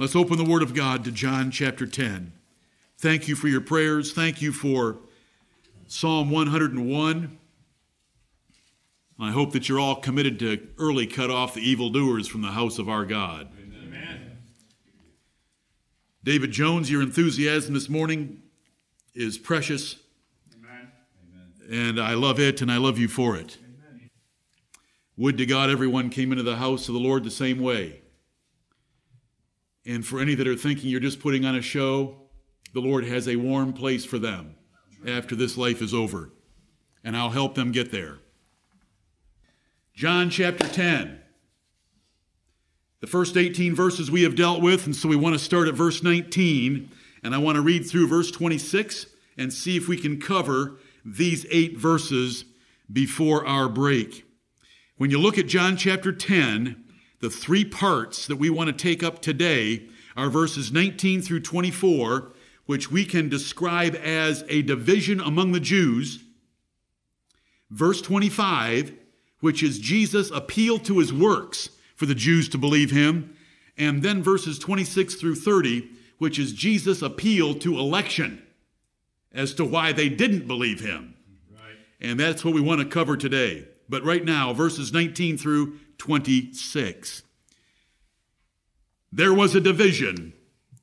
[0.00, 2.30] Let's open the Word of God to John chapter 10.
[2.98, 4.12] Thank you for your prayers.
[4.12, 4.98] Thank you for
[5.88, 7.36] Psalm 101.
[9.18, 12.78] I hope that you're all committed to early cut off the evildoers from the house
[12.78, 13.48] of our God.
[13.60, 14.38] Amen.
[16.22, 18.40] David Jones, your enthusiasm this morning
[19.16, 19.96] is precious.
[20.56, 20.92] Amen.
[21.72, 23.58] And I love it and I love you for it.
[23.64, 24.10] Amen.
[25.16, 28.02] Would to God everyone came into the house of the Lord the same way.
[29.88, 32.14] And for any that are thinking you're just putting on a show,
[32.74, 34.54] the Lord has a warm place for them
[35.06, 36.30] after this life is over.
[37.02, 38.18] And I'll help them get there.
[39.94, 41.20] John chapter 10.
[43.00, 45.74] The first 18 verses we have dealt with, and so we want to start at
[45.74, 46.90] verse 19,
[47.22, 49.06] and I want to read through verse 26
[49.38, 52.44] and see if we can cover these eight verses
[52.92, 54.26] before our break.
[54.98, 56.84] When you look at John chapter 10,
[57.20, 62.32] the three parts that we want to take up today are verses 19 through 24,
[62.66, 66.22] which we can describe as a division among the Jews.
[67.70, 68.94] Verse 25,
[69.40, 73.36] which is Jesus' appeal to his works for the Jews to believe him.
[73.76, 78.42] And then verses 26 through 30, which is Jesus' appeal to election
[79.32, 81.14] as to why they didn't believe him.
[81.52, 81.76] Right.
[82.00, 83.66] And that's what we want to cover today.
[83.88, 87.22] But right now, verses 19 through 26.
[89.12, 90.32] There was a division,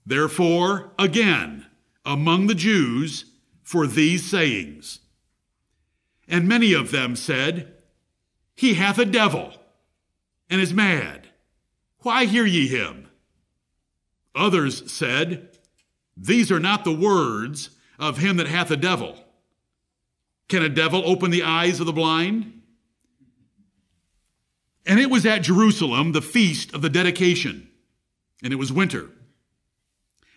[0.05, 1.65] therefore, again,
[2.05, 3.25] among the Jews
[3.63, 4.99] for these sayings.
[6.27, 7.73] And many of them said,
[8.55, 9.53] He hath a devil,
[10.49, 11.29] and is mad.
[11.99, 13.07] Why hear ye him?
[14.35, 15.57] Others said,
[16.17, 19.17] These are not the words of him that hath a devil.
[20.47, 22.54] Can a devil open the eyes of the blind?
[24.85, 27.69] And it was at Jerusalem, the feast of the dedication,
[28.43, 29.09] and it was winter.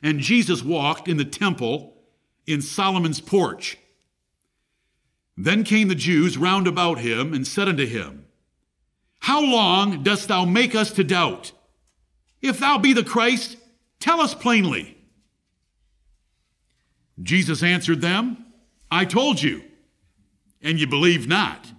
[0.03, 1.95] And Jesus walked in the temple
[2.47, 3.77] in Solomon's porch.
[5.37, 8.27] Then came the Jews round about him and said unto him,
[9.20, 11.53] How long dost thou make us to doubt?
[12.41, 13.57] If thou be the Christ,
[14.01, 14.97] tell us plainly.
[17.20, 18.47] Jesus answered them,
[18.91, 19.63] I told you,
[20.63, 21.73] and ye believe not.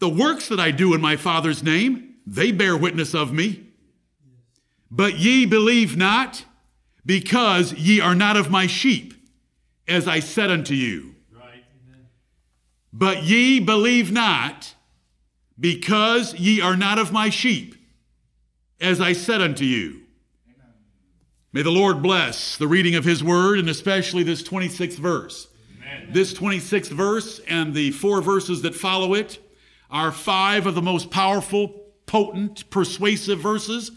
[0.00, 3.66] The works that I do in my Father's name, they bear witness of me.
[4.90, 6.44] But ye believe not,
[7.04, 9.12] because ye are not of my sheep,
[9.86, 11.14] as I said unto you.
[11.32, 11.64] Right.
[12.92, 14.74] But ye believe not,
[15.58, 17.74] because ye are not of my sheep,
[18.80, 20.00] as I said unto you.
[20.46, 20.72] Amen.
[21.52, 25.48] May the Lord bless the reading of his word, and especially this 26th verse.
[25.76, 26.08] Amen.
[26.10, 29.38] This 26th verse and the four verses that follow it
[29.90, 33.92] are five of the most powerful, potent, persuasive verses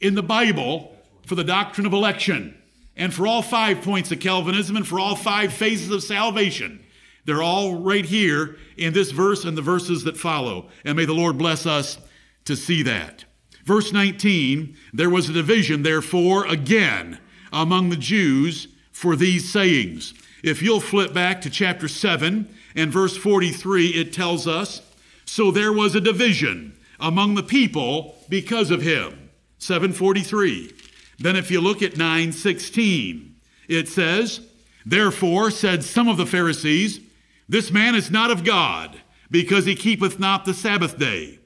[0.00, 0.94] in the Bible
[1.26, 2.54] for the doctrine of election
[2.96, 6.84] and for all five points of Calvinism and for all five phases of salvation.
[7.24, 10.68] They're all right here in this verse and the verses that follow.
[10.84, 11.98] And may the Lord bless us
[12.44, 13.24] to see that.
[13.64, 17.18] Verse 19 There was a division, therefore, again
[17.52, 20.14] among the Jews for these sayings.
[20.42, 24.80] If you'll flip back to chapter 7 and verse 43, it tells us
[25.28, 29.28] so there was a division among the people because of him.
[29.58, 30.72] 743.
[31.18, 33.36] Then if you look at 916,
[33.68, 34.40] it says,
[34.86, 37.00] Therefore said some of the Pharisees,
[37.46, 41.40] This man is not of God, because he keepeth not the Sabbath day.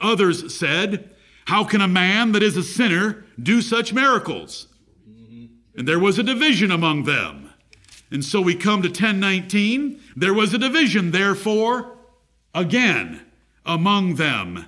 [0.00, 1.14] Others said,
[1.46, 4.66] How can a man that is a sinner do such miracles?
[5.76, 7.50] And there was a division among them.
[8.10, 10.00] And so we come to 1019.
[10.16, 11.98] There was a division, therefore,
[12.52, 13.20] again
[13.64, 14.66] among them,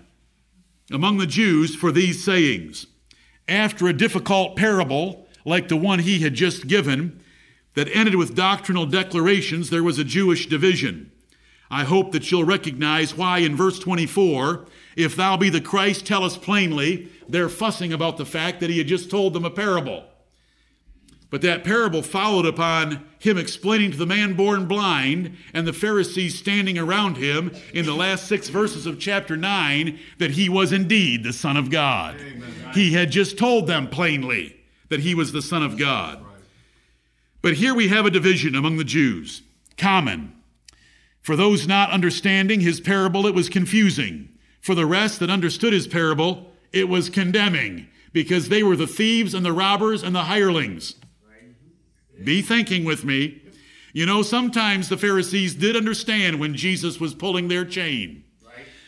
[0.90, 2.86] among the Jews, for these sayings.
[3.48, 7.20] After a difficult parable, like the one he had just given,
[7.74, 11.10] that ended with doctrinal declarations, there was a Jewish division.
[11.70, 16.24] I hope that you'll recognize why in verse 24, if thou be the Christ, tell
[16.24, 20.04] us plainly, they're fussing about the fact that he had just told them a parable.
[21.30, 26.36] But that parable followed upon him explaining to the man born blind and the Pharisees
[26.36, 31.22] standing around him in the last six verses of chapter 9 that he was indeed
[31.22, 32.16] the Son of God.
[32.20, 32.52] Amen.
[32.74, 34.56] He had just told them plainly
[34.88, 36.24] that he was the Son of God.
[37.42, 39.42] But here we have a division among the Jews,
[39.78, 40.34] common.
[41.22, 44.30] For those not understanding his parable, it was confusing.
[44.60, 49.32] For the rest that understood his parable, it was condemning, because they were the thieves
[49.32, 50.96] and the robbers and the hirelings.
[52.24, 53.42] Be thinking with me.
[53.92, 58.24] You know, sometimes the Pharisees did understand when Jesus was pulling their chain.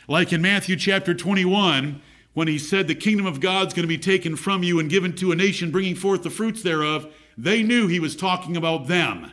[0.09, 2.01] Like in Matthew chapter 21,
[2.35, 5.15] when he said the kingdom of God's going to be taken from you and given
[5.17, 9.31] to a nation bringing forth the fruits thereof, they knew he was talking about them.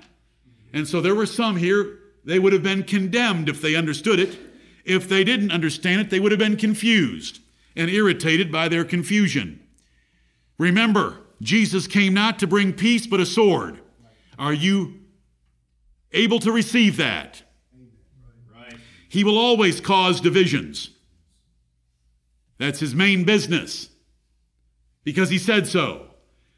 [0.74, 4.38] And so there were some here, they would have been condemned if they understood it.
[4.86, 7.40] If they didn't understand it, they would have been confused
[7.76, 9.60] and irritated by their confusion.
[10.58, 13.80] Remember, Jesus came not to bring peace, but a sword.
[14.40, 15.02] Are you
[16.14, 17.44] able to receive that?
[19.10, 20.92] He will always cause divisions.
[22.58, 23.90] That's his main business
[25.04, 26.06] because he said so.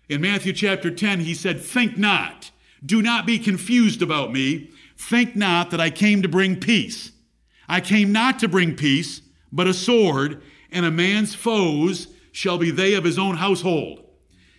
[0.09, 2.51] In Matthew chapter 10, he said, Think not,
[2.85, 4.69] do not be confused about me.
[4.97, 7.13] Think not that I came to bring peace.
[7.69, 10.41] I came not to bring peace, but a sword,
[10.71, 14.03] and a man's foes shall be they of his own household.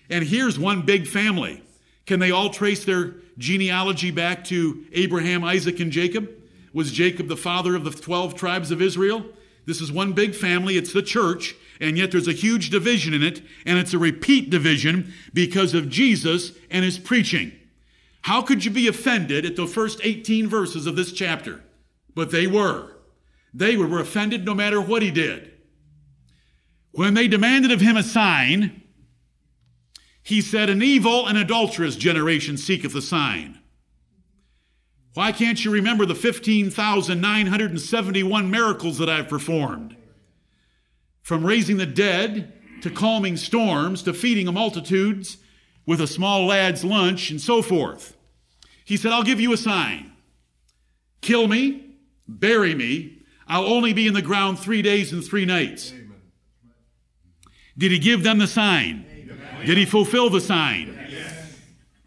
[0.08, 1.62] And here's one big family.
[2.06, 6.28] Can they all trace their genealogy back to Abraham, Isaac, and Jacob?
[6.72, 9.24] Was Jacob the father of the 12 tribes of Israel?
[9.66, 13.22] This is one big family, it's the church, and yet there's a huge division in
[13.22, 17.52] it, and it's a repeat division because of Jesus and his preaching.
[18.22, 21.62] How could you be offended at the first 18 verses of this chapter?
[22.14, 22.96] But they were.
[23.54, 25.52] They were offended no matter what he did.
[26.92, 28.81] When they demanded of him a sign,
[30.22, 33.58] he said, An evil and adulterous generation seeketh a sign.
[35.14, 39.96] Why can't you remember the 15,971 miracles that I've performed?
[41.22, 42.52] From raising the dead
[42.82, 45.38] to calming storms to feeding multitudes
[45.86, 48.16] with a small lad's lunch and so forth.
[48.84, 50.12] He said, I'll give you a sign.
[51.20, 51.94] Kill me,
[52.26, 53.18] bury me.
[53.46, 55.92] I'll only be in the ground three days and three nights.
[55.92, 56.14] Amen.
[57.76, 59.04] Did he give them the sign?
[59.64, 60.98] Did he fulfill the sign?
[61.10, 61.56] Yes.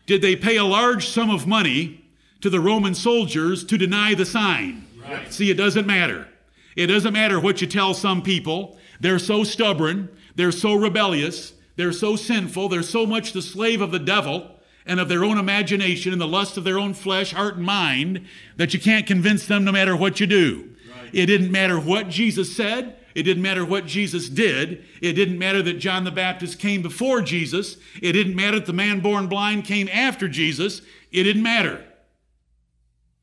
[0.06, 2.06] Did they pay a large sum of money
[2.46, 4.86] to the Roman soldiers to deny the sign.
[5.02, 5.34] Right.
[5.34, 6.28] See, it doesn't matter.
[6.76, 8.78] It doesn't matter what you tell some people.
[9.00, 13.92] They're so stubborn, they're so rebellious, they're so sinful, they're so much the slave of
[13.92, 14.52] the devil
[14.86, 18.28] and of their own imagination and the lust of their own flesh, heart, and mind
[18.58, 20.75] that you can't convince them no matter what you do.
[21.16, 22.98] It didn't matter what Jesus said.
[23.16, 24.84] It didn't matter what Jesus did.
[25.02, 27.78] It didn't matter that John the Baptist came before Jesus.
[28.02, 30.82] It didn't matter that the man born blind came after Jesus.
[31.14, 31.86] It didn't matter.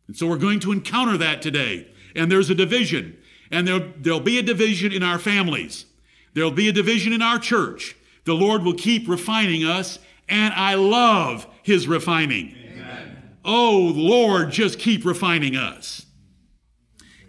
[0.07, 1.87] And so we're going to encounter that today.
[2.17, 3.15] And there's a division.
[3.51, 5.85] And there'll, there'll be a division in our families.
[6.33, 7.95] There'll be a division in our church.
[8.25, 9.99] The Lord will keep refining us,
[10.31, 12.57] and I love His refining.
[12.73, 13.35] Amen.
[13.45, 16.07] Oh, Lord, just keep refining us.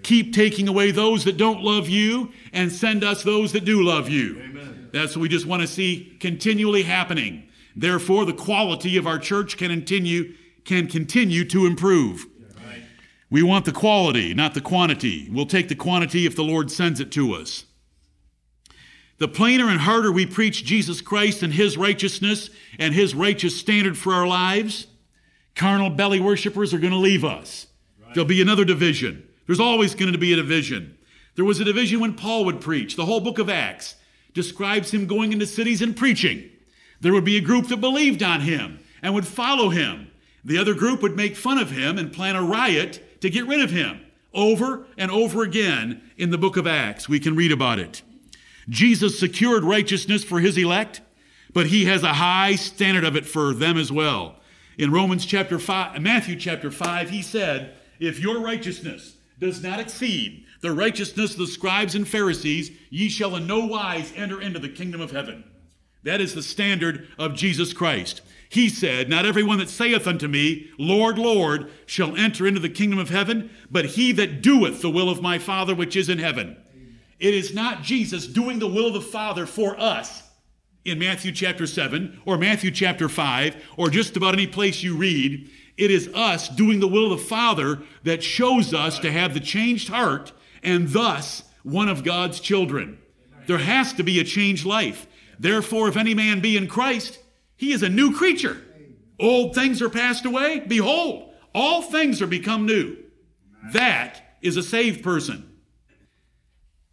[0.03, 4.09] Keep taking away those that don't love you and send us those that do love
[4.09, 4.39] you.
[4.39, 4.89] Amen.
[4.91, 7.47] That's what we just want to see continually happening.
[7.75, 10.33] Therefore, the quality of our church can continue,
[10.65, 12.27] can continue to improve.
[13.29, 15.27] We want the quality, not the quantity.
[15.31, 17.65] We'll take the quantity if the Lord sends it to us.
[19.17, 23.97] The plainer and harder we preach Jesus Christ and His righteousness and His righteous standard
[23.97, 24.85] for our lives,
[25.55, 27.65] carnal belly worshippers are going to leave us.
[28.03, 28.13] Right.
[28.13, 29.27] There'll be another division.
[29.45, 30.97] There's always going to be a division.
[31.35, 32.95] There was a division when Paul would preach.
[32.95, 33.95] The whole book of Acts
[34.33, 36.49] describes him going into cities and preaching.
[37.01, 40.09] There would be a group that believed on him and would follow him.
[40.45, 43.61] The other group would make fun of him and plan a riot to get rid
[43.61, 44.01] of him.
[44.33, 48.01] Over and over again in the book of Acts, we can read about it.
[48.69, 51.01] Jesus secured righteousness for his elect,
[51.53, 54.37] but he has a high standard of it for them as well.
[54.77, 60.45] In Romans chapter 5, Matthew chapter 5, he said, If your righteousness does not exceed
[60.61, 64.69] the righteousness of the scribes and Pharisees, ye shall in no wise enter into the
[64.69, 65.43] kingdom of heaven.
[66.03, 68.21] That is the standard of Jesus Christ.
[68.49, 72.97] He said, Not everyone that saith unto me, Lord, Lord, shall enter into the kingdom
[72.97, 76.55] of heaven, but he that doeth the will of my Father which is in heaven.
[77.19, 80.23] It is not Jesus doing the will of the Father for us
[80.85, 85.49] in Matthew chapter 7 or Matthew chapter 5 or just about any place you read.
[85.77, 89.39] It is us doing the will of the Father that shows us to have the
[89.39, 92.99] changed heart and thus one of God's children.
[93.47, 95.07] There has to be a changed life.
[95.39, 97.19] Therefore, if any man be in Christ,
[97.55, 98.61] he is a new creature.
[99.19, 100.59] Old things are passed away.
[100.59, 102.97] Behold, all things are become new.
[103.71, 105.49] That is a saved person.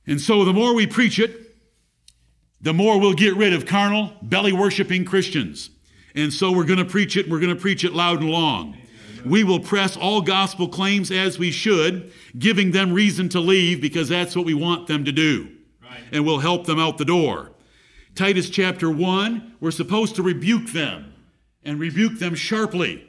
[0.07, 1.57] And so the more we preach it,
[2.61, 5.71] the more we'll get rid of carnal, belly worshiping Christians.
[6.15, 7.29] And so we're going to preach it.
[7.29, 8.77] We're going to preach it loud and long.
[9.25, 14.09] We will press all gospel claims as we should, giving them reason to leave because
[14.09, 15.51] that's what we want them to do.
[15.83, 16.01] Right.
[16.13, 17.53] And we'll help them out the door.
[18.15, 21.13] Titus chapter 1, we're supposed to rebuke them
[21.63, 23.09] and rebuke them sharply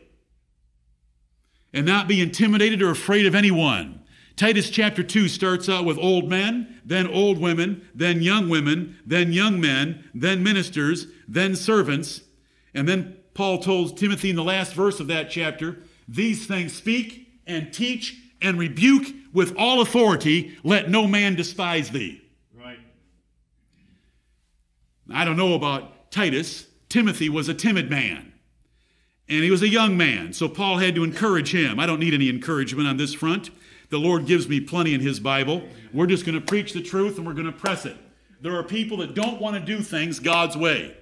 [1.73, 4.01] and not be intimidated or afraid of anyone.
[4.35, 9.31] Titus chapter 2 starts out with old men, then old women, then young women, then
[9.33, 12.21] young men, then ministers, then servants.
[12.73, 17.27] And then Paul told Timothy in the last verse of that chapter, These things speak
[17.47, 20.57] and teach and rebuke with all authority.
[20.63, 22.21] Let no man despise thee.
[22.53, 22.79] Right.
[25.11, 26.67] I don't know about Titus.
[26.89, 28.33] Timothy was a timid man.
[29.29, 31.79] And he was a young man, so Paul had to encourage him.
[31.79, 33.49] I don't need any encouragement on this front.
[33.89, 35.63] The Lord gives me plenty in his Bible.
[35.93, 37.95] We're just going to preach the truth and we're going to press it.
[38.41, 40.97] There are people that don't want to do things God's way.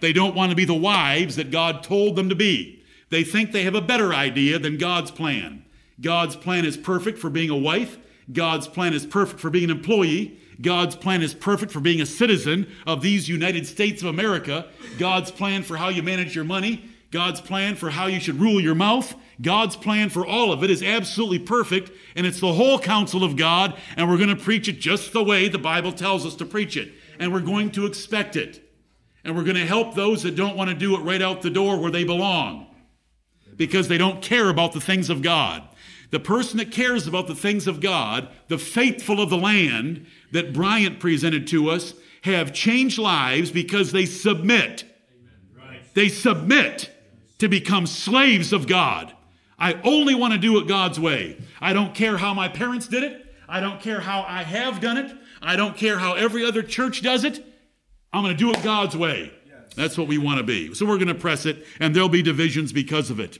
[0.00, 2.82] They don't want to be the wives that God told them to be.
[3.10, 5.64] They think they have a better idea than God's plan.
[6.00, 7.98] God's plan is perfect for being a wife.
[8.32, 10.38] God's plan is perfect for being an employee.
[10.60, 14.68] God's plan is perfect for being a citizen of these United States of America.
[14.98, 16.84] God's plan for how you manage your money.
[17.10, 19.14] God's plan for how you should rule your mouth.
[19.40, 23.36] God's plan for all of it is absolutely perfect, and it's the whole counsel of
[23.36, 26.46] God, and we're going to preach it just the way the Bible tells us to
[26.46, 26.92] preach it.
[27.18, 28.61] And we're going to expect it.
[29.24, 31.50] And we're going to help those that don't want to do it right out the
[31.50, 32.66] door where they belong
[33.56, 35.62] because they don't care about the things of God.
[36.10, 40.52] The person that cares about the things of God, the faithful of the land that
[40.52, 44.84] Bryant presented to us, have changed lives because they submit.
[45.94, 46.90] They submit
[47.38, 49.12] to become slaves of God.
[49.58, 51.36] I only want to do it God's way.
[51.60, 53.34] I don't care how my parents did it.
[53.48, 55.14] I don't care how I have done it.
[55.40, 57.44] I don't care how every other church does it.
[58.12, 59.32] I'm going to do it God's way.
[59.74, 60.74] That's what we want to be.
[60.74, 63.38] So we're going to press it, and there'll be divisions because of it.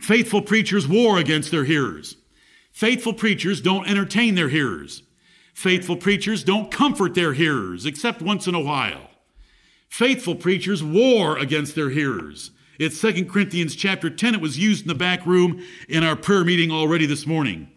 [0.00, 2.16] Faithful preachers war against their hearers.
[2.72, 5.02] Faithful preachers don't entertain their hearers.
[5.54, 9.10] Faithful preachers don't comfort their hearers, except once in a while.
[9.88, 12.52] Faithful preachers war against their hearers.
[12.78, 14.34] It's 2 Corinthians chapter 10.
[14.34, 17.68] It was used in the back room in our prayer meeting already this morning.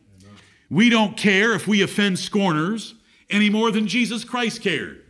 [0.70, 2.96] We don't care if we offend scorners
[3.30, 5.03] any more than Jesus Christ cared.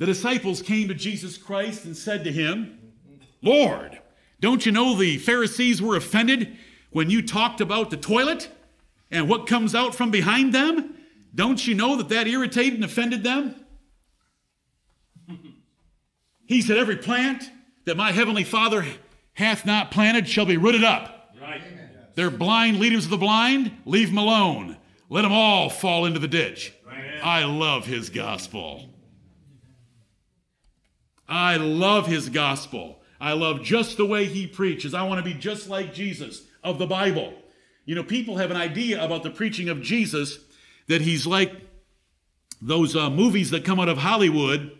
[0.00, 2.94] The disciples came to Jesus Christ and said to him,
[3.42, 4.00] Lord,
[4.40, 6.56] don't you know the Pharisees were offended
[6.88, 8.48] when you talked about the toilet
[9.10, 10.96] and what comes out from behind them?
[11.34, 13.62] Don't you know that that irritated and offended them?
[16.46, 17.50] He said, Every plant
[17.84, 18.86] that my heavenly Father
[19.34, 21.34] hath not planted shall be rooted up.
[21.38, 21.60] Right.
[22.14, 24.78] They're blind leaders of the blind, leave them alone.
[25.10, 26.72] Let them all fall into the ditch.
[26.86, 27.20] Right.
[27.22, 28.89] I love his gospel.
[31.30, 33.00] I love his gospel.
[33.20, 34.94] I love just the way he preaches.
[34.94, 37.34] I want to be just like Jesus of the Bible.
[37.84, 40.40] You know, people have an idea about the preaching of Jesus
[40.88, 41.52] that he's like
[42.60, 44.72] those uh, movies that come out of Hollywood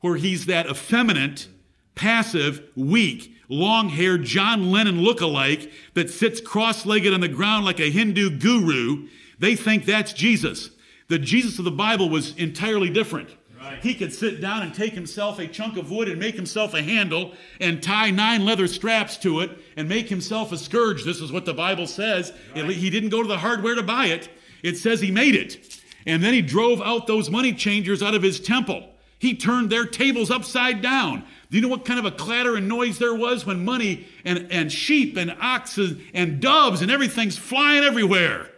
[0.00, 1.48] where he's that effeminate,
[1.94, 7.80] passive, weak, long haired John Lennon look-alike that sits cross legged on the ground like
[7.80, 9.08] a Hindu guru.
[9.38, 10.70] They think that's Jesus.
[11.08, 13.30] The Jesus of the Bible was entirely different.
[13.68, 13.82] Right.
[13.82, 16.82] He could sit down and take himself a chunk of wood and make himself a
[16.82, 21.04] handle and tie nine leather straps to it and make himself a scourge.
[21.04, 22.32] This is what the Bible says.
[22.56, 22.70] Right.
[22.70, 24.30] He didn't go to the hardware to buy it.
[24.62, 25.80] It says he made it.
[26.06, 28.88] And then he drove out those money changers out of his temple.
[29.18, 31.24] He turned their tables upside down.
[31.50, 34.46] Do you know what kind of a clatter and noise there was when money and,
[34.50, 38.48] and sheep and oxen and doves and everything's flying everywhere?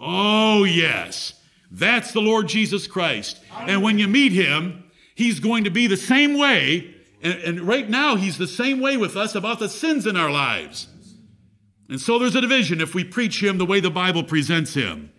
[0.00, 1.34] Oh, yes.
[1.70, 3.40] That's the Lord Jesus Christ.
[3.60, 6.94] And when you meet him, he's going to be the same way.
[7.22, 10.30] And, and right now, he's the same way with us about the sins in our
[10.30, 10.88] lives.
[11.88, 15.12] And so there's a division if we preach him the way the Bible presents him.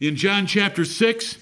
[0.00, 1.38] In John chapter 6,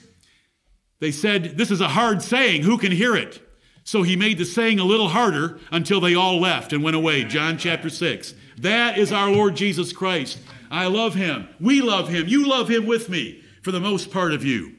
[1.00, 2.62] they said, This is a hard saying.
[2.62, 3.40] Who can hear it?
[3.84, 7.24] So he made the saying a little harder until they all left and went away.
[7.24, 8.34] John chapter 6.
[8.58, 10.38] That is our Lord Jesus Christ.
[10.70, 11.48] I love him.
[11.60, 12.28] We love him.
[12.28, 14.74] You love him with me, for the most part of you.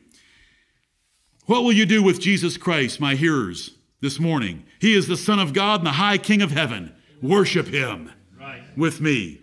[1.45, 3.71] What will you do with Jesus Christ, my hearers,
[4.01, 4.63] this morning?
[4.79, 6.93] He is the Son of God and the high King of heaven.
[7.21, 8.61] Worship him Right.
[8.77, 9.39] with me.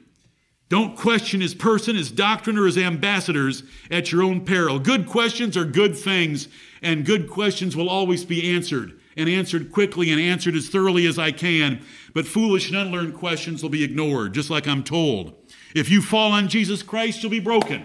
[0.69, 4.79] Don't question his person, his doctrine, or his ambassadors at your own peril.
[4.79, 6.47] Good questions are good things,
[6.81, 11.19] and good questions will always be answered, and answered quickly and answered as thoroughly as
[11.19, 11.81] I can.
[12.15, 15.35] But foolish and unlearned questions will be ignored, just like I'm told.
[15.75, 17.83] If you fall on Jesus Christ, you'll be broken.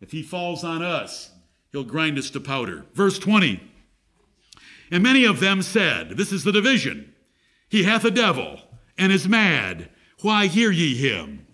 [0.00, 1.30] If he falls on us,
[1.72, 2.86] he'll grind us to powder.
[2.94, 3.60] Verse 20.
[4.90, 7.14] And many of them said, This is the division.
[7.68, 8.60] He hath a devil
[8.98, 9.90] and is mad.
[10.22, 11.46] Why hear ye him?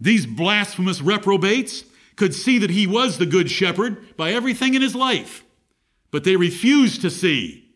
[0.00, 1.84] These blasphemous reprobates
[2.16, 5.44] could see that he was the good shepherd by everything in his life,
[6.10, 7.70] but they refused to see.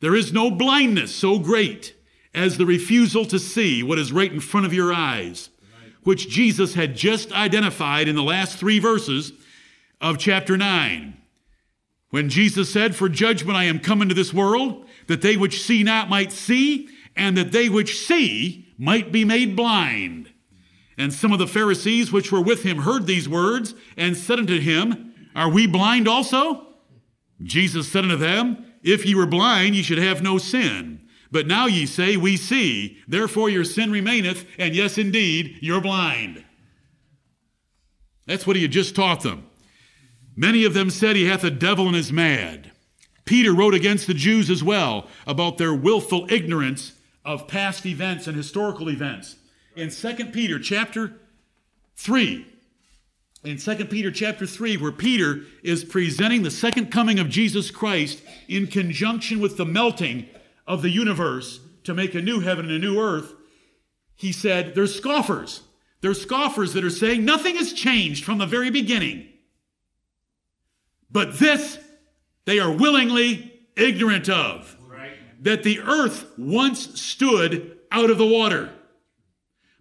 [0.00, 1.94] There is no blindness so great
[2.34, 5.50] as the refusal to see what is right in front of your eyes.
[6.08, 9.30] Which Jesus had just identified in the last three verses
[10.00, 11.14] of chapter 9.
[12.08, 15.82] When Jesus said, For judgment I am come into this world, that they which see
[15.82, 20.32] not might see, and that they which see might be made blind.
[20.96, 24.58] And some of the Pharisees which were with him heard these words, and said unto
[24.58, 26.68] him, Are we blind also?
[27.42, 31.06] Jesus said unto them, If ye were blind, ye should have no sin.
[31.30, 36.44] But now ye say, We see, therefore your sin remaineth, and yes, indeed, you're blind.
[38.26, 39.48] That's what he had just taught them.
[40.36, 42.70] Many of them said he hath a devil and is mad.
[43.24, 46.92] Peter wrote against the Jews as well about their willful ignorance
[47.24, 49.36] of past events and historical events.
[49.76, 51.14] In 2 Peter chapter
[51.96, 52.46] 3,
[53.44, 58.22] in 2 Peter chapter 3, where Peter is presenting the second coming of Jesus Christ
[58.48, 60.28] in conjunction with the melting
[60.68, 63.32] of the universe to make a new heaven and a new earth,
[64.14, 65.62] he said, There's scoffers.
[66.00, 69.26] There's scoffers that are saying nothing has changed from the very beginning.
[71.10, 71.78] But this
[72.44, 74.76] they are willingly ignorant of.
[74.86, 75.12] Right.
[75.42, 78.70] That the earth once stood out of the water,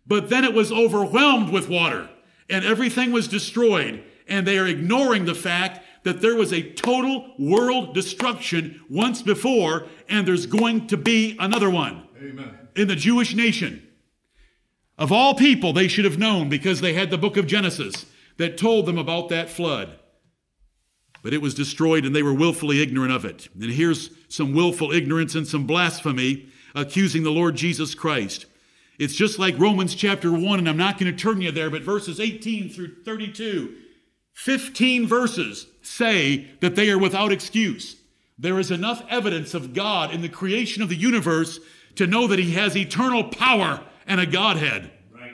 [0.08, 2.10] but then it was overwhelmed with water
[2.50, 4.03] and everything was destroyed.
[4.27, 9.87] And they are ignoring the fact that there was a total world destruction once before,
[10.09, 12.57] and there's going to be another one Amen.
[12.75, 13.87] in the Jewish nation.
[14.97, 18.05] Of all people, they should have known because they had the book of Genesis
[18.37, 19.99] that told them about that flood
[21.23, 23.49] but it was destroyed and they were willfully ignorant of it.
[23.53, 28.45] And here's some willful ignorance and some blasphemy accusing the Lord Jesus Christ.
[28.97, 31.81] It's just like Romans chapter 1, and I'm not going to turn you there, but
[31.81, 33.75] verses 18 through 32,
[34.38, 37.96] 15 verses say that they are without excuse.
[38.38, 41.60] There is enough evidence of God in the creation of the universe
[41.96, 44.91] to know that He has eternal power and a Godhead.
[45.12, 45.34] Right.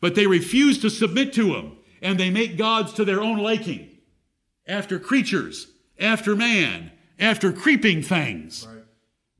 [0.00, 3.90] But they refuse to submit to Him, and they make gods to their own liking
[4.68, 5.66] after creatures,
[5.98, 8.68] after man, after creeping things.
[8.68, 8.84] Right.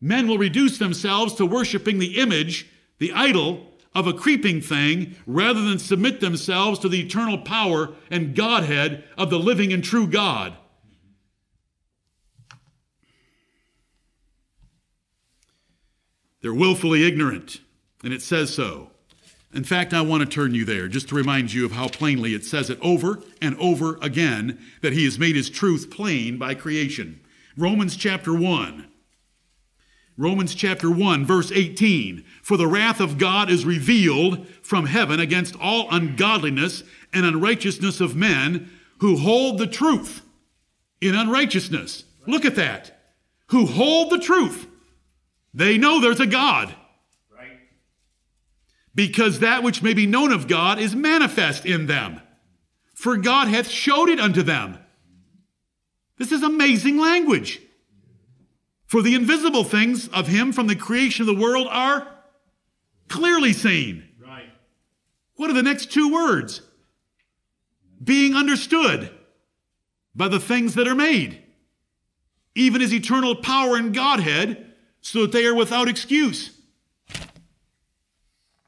[0.01, 2.67] Men will reduce themselves to worshiping the image,
[2.99, 8.35] the idol of a creeping thing, rather than submit themselves to the eternal power and
[8.35, 10.57] Godhead of the living and true God.
[16.41, 17.61] They're willfully ignorant,
[18.03, 18.91] and it says so.
[19.55, 22.35] In fact, I want to turn you there just to remind you of how plainly
[22.35, 26.55] it says it over and over again that he has made his truth plain by
[26.55, 27.21] creation.
[27.57, 28.89] Romans chapter 1.
[30.17, 32.25] Romans chapter 1, verse 18.
[32.43, 38.15] For the wrath of God is revealed from heaven against all ungodliness and unrighteousness of
[38.15, 40.23] men who hold the truth
[41.01, 42.05] in unrighteousness.
[42.27, 42.99] Look at that.
[43.49, 44.67] Who hold the truth.
[45.55, 46.75] They know there's a God
[47.35, 47.59] Right.
[48.95, 52.21] because that which may be known of God is manifest in them.
[52.95, 54.79] For God hath showed it unto them.
[56.19, 57.61] This is amazing language.
[58.93, 62.07] For the invisible things of him from the creation of the world are
[63.09, 64.07] clearly seen.
[64.23, 64.51] Right.
[65.37, 66.61] What are the next two words?
[68.05, 69.11] Being understood
[70.15, 71.43] by the things that are made,
[72.55, 76.51] even his eternal power and Godhead, so that they are without excuse.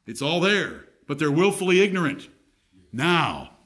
[0.06, 2.30] It's all there, but they're willfully ignorant.
[2.94, 3.58] Now,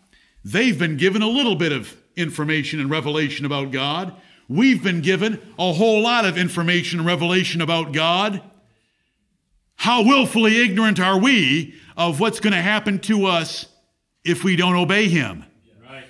[0.45, 4.21] they've been given a little bit of information and revelation about God.
[4.49, 8.43] We've been given a whole lot of information and revelation about God.
[9.77, 13.67] How willfully ignorant are we of what's going to happen to us
[14.25, 15.45] if we don't obey Him?
[15.85, 16.07] Right.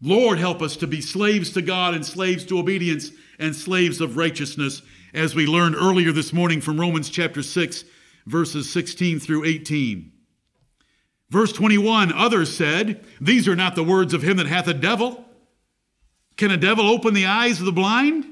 [0.00, 4.16] Lord, help us to be slaves to God and slaves to obedience and slaves of
[4.16, 4.82] righteousness,
[5.12, 7.84] as we learned earlier this morning from Romans chapter 6,
[8.26, 10.12] verses 16 through 18.
[11.28, 15.26] Verse 21 Others said, These are not the words of him that hath a devil.
[16.42, 18.26] Can a devil open the eyes of the blind?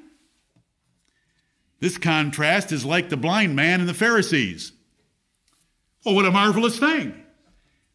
[1.79, 4.73] This contrast is like the blind man and the Pharisees.
[6.05, 7.15] Oh, what a marvelous thing.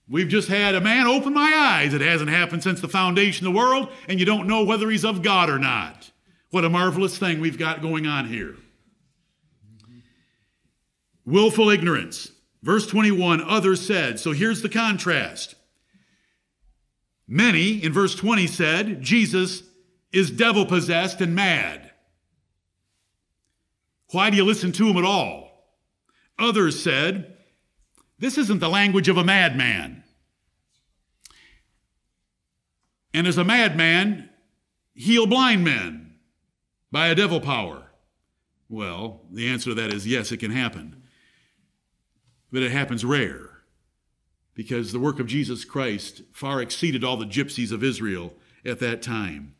[0.07, 1.93] We've just had a man open my eyes.
[1.93, 5.03] It hasn't happened since the foundation of the world, and you don't know whether he's
[5.03, 6.09] of God or not.
[6.49, 8.55] What a marvelous thing we've got going on here
[11.25, 12.31] willful ignorance.
[12.63, 14.21] Verse 21, others said.
[14.21, 15.55] So here's the contrast.
[17.27, 19.61] Many, in verse 20, said, Jesus
[20.11, 21.91] is devil possessed and mad.
[24.11, 25.65] Why do you listen to him at all?
[26.39, 27.37] Others said,
[28.19, 30.03] This isn't the language of a madman.
[33.13, 34.29] And as a madman,
[34.93, 36.15] heal blind men
[36.91, 37.91] by a devil power.
[38.69, 41.01] Well, the answer to that is yes, it can happen
[42.55, 43.49] but it happens rare.
[44.53, 49.01] because the work of Jesus Christ far exceeded all the gypsies of Israel at that
[49.01, 49.54] time.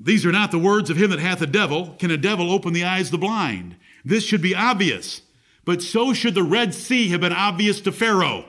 [0.00, 1.96] These are not the words of him that hath a devil.
[1.98, 3.76] Can a devil open the eyes of the blind?
[4.04, 5.22] This should be obvious.
[5.64, 8.44] But so should the Red Sea have been obvious to Pharaoh.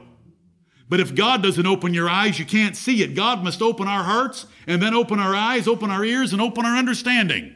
[0.87, 3.15] But if God doesn't open your eyes, you can't see it.
[3.15, 6.65] God must open our hearts and then open our eyes, open our ears, and open
[6.65, 7.55] our understanding.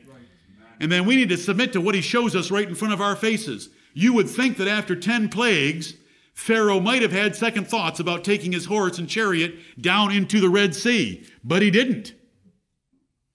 [0.79, 3.01] And then we need to submit to what he shows us right in front of
[3.01, 3.69] our faces.
[3.93, 5.95] You would think that after 10 plagues,
[6.34, 10.49] Pharaoh might have had second thoughts about taking his horse and chariot down into the
[10.49, 12.13] Red Sea, but he didn't.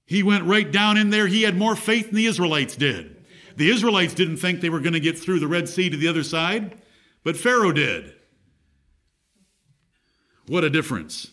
[0.08, 1.26] He went right down in there.
[1.26, 3.14] He had more faith than the Israelites did.
[3.56, 6.08] The Israelites didn't think they were going to get through the Red Sea to the
[6.08, 6.80] other side,
[7.24, 8.14] but Pharaoh did.
[10.46, 11.30] What a difference.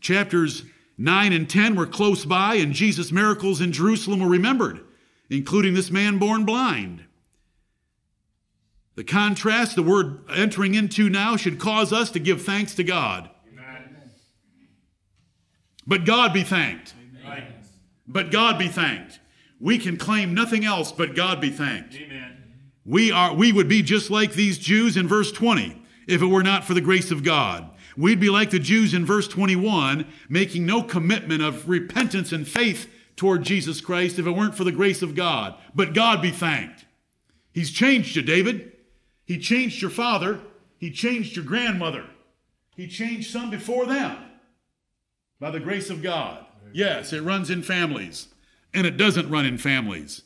[0.00, 0.62] Chapters
[0.96, 4.80] 9 and 10 were close by, and Jesus' miracles in Jerusalem were remembered,
[5.28, 7.04] including this man born blind.
[8.94, 13.28] The contrast the word entering into now should cause us to give thanks to God.
[13.52, 14.10] Amen.
[15.86, 16.94] But God be thanked.
[18.06, 19.20] But God be thanked.
[19.60, 21.94] We can claim nothing else but God be thanked.
[21.94, 22.36] Amen.
[22.84, 26.42] We are we would be just like these Jews in verse 20 if it were
[26.42, 27.68] not for the grace of God.
[27.96, 32.88] We'd be like the Jews in verse 21 making no commitment of repentance and faith
[33.16, 35.54] toward Jesus Christ if it weren't for the grace of God.
[35.74, 36.84] But God be thanked.
[37.52, 38.72] He's changed you, David.
[39.24, 40.40] He changed your father.
[40.78, 42.04] He changed your grandmother.
[42.76, 44.16] He changed some before them
[45.40, 46.45] by the grace of God.
[46.76, 48.28] Yes, it runs in families,
[48.74, 50.20] and it doesn't run in families.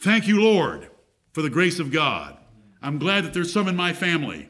[0.00, 0.88] Thank you, Lord,
[1.32, 2.38] for the grace of God.
[2.80, 4.48] I'm glad that there's some in my family.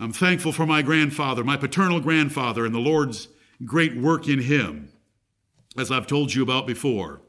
[0.00, 3.28] I'm thankful for my grandfather, my paternal grandfather, and the Lord's
[3.66, 4.90] great work in him,
[5.76, 7.20] as I've told you about before.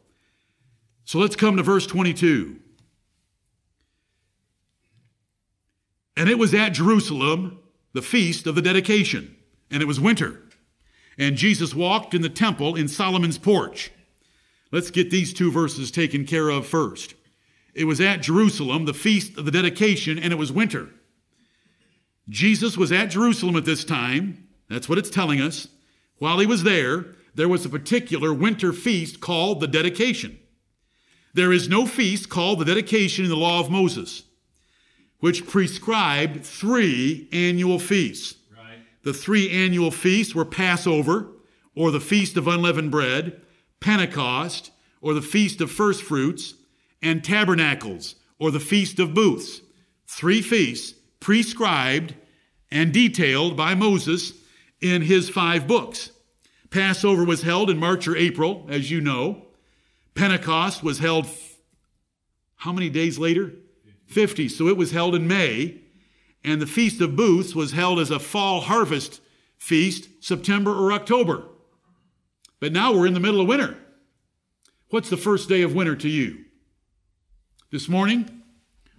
[1.04, 2.62] So let's come to verse 22.
[6.16, 7.60] And it was at Jerusalem
[7.94, 9.36] the feast of the dedication,
[9.72, 10.42] and it was winter.
[11.18, 13.92] And Jesus walked in the temple in Solomon's porch.
[14.72, 17.14] Let's get these two verses taken care of first.
[17.76, 20.90] It was at Jerusalem, the feast of the dedication, and it was winter.
[22.30, 24.48] Jesus was at Jerusalem at this time.
[24.70, 25.68] That's what it's telling us.
[26.18, 30.40] While he was there, there was a particular winter feast called the dedication.
[31.34, 34.24] There is no feast called the dedication in the law of Moses
[35.24, 38.36] which prescribed three annual feasts.
[38.54, 38.80] Right.
[39.04, 41.30] The three annual feasts were Passover,
[41.74, 43.40] or the Feast of Unleavened Bread,
[43.80, 46.56] Pentecost, or the Feast of First Fruits,
[47.02, 49.62] and Tabernacles, or the Feast of Booths.
[50.08, 52.16] Three feasts prescribed
[52.70, 54.34] and detailed by Moses
[54.82, 56.12] in his five books.
[56.70, 59.46] Passover was held in March or April, as you know.
[60.16, 61.28] Pentecost was held
[62.58, 63.54] how many days later?
[64.14, 64.48] 50.
[64.50, 65.82] So it was held in May,
[66.44, 69.22] and the Feast of Booths was held as a fall harvest
[69.58, 71.46] feast, September or October.
[72.60, 73.78] But now we're in the middle of winter.
[74.90, 76.46] What's the first day of winter to you?
[77.72, 78.44] This morning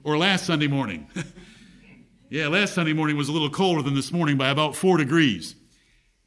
[0.02, 1.08] or last Sunday morning?
[2.30, 5.54] yeah, last Sunday morning was a little colder than this morning by about four degrees.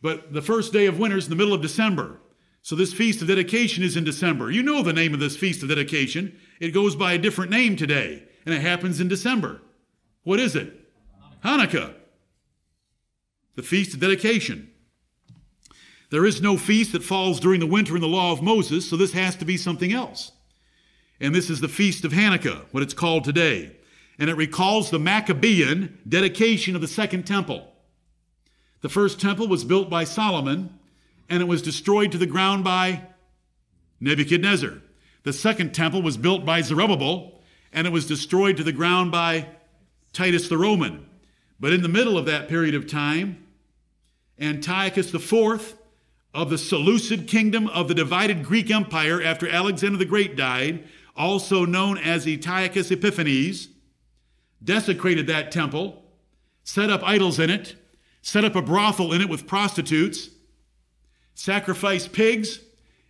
[0.01, 2.21] But the first day of winter is in the middle of December.
[2.61, 4.51] So this feast of dedication is in December.
[4.51, 6.37] You know the name of this feast of dedication.
[6.59, 9.59] It goes by a different name today and it happens in December.
[10.23, 10.73] What is it?
[11.43, 11.93] Hanukkah,
[13.55, 14.71] the feast of dedication.
[16.11, 18.95] There is no feast that falls during the winter in the law of Moses, so
[18.95, 20.31] this has to be something else.
[21.19, 23.75] And this is the feast of Hanukkah, what it's called today.
[24.17, 27.73] And it recalls the Maccabean dedication of the second temple.
[28.79, 30.79] The first temple was built by Solomon,
[31.27, 33.07] and it was destroyed to the ground by
[33.99, 34.81] Nebuchadnezzar.
[35.23, 37.36] The second temple was built by Zerubbabel,
[37.71, 39.47] and it was destroyed to the ground by
[40.13, 41.05] Titus the Roman.
[41.59, 43.45] But in the middle of that period of time,
[44.39, 45.75] Antiochus IV
[46.33, 50.83] of the Seleucid kingdom of the divided Greek Empire after Alexander the Great died,
[51.15, 53.69] also known as Antiochus Epiphanes,
[54.63, 56.03] desecrated that temple,
[56.63, 57.75] set up idols in it,
[58.21, 60.29] set up a brothel in it with prostitutes,
[61.33, 62.59] sacrificed pigs,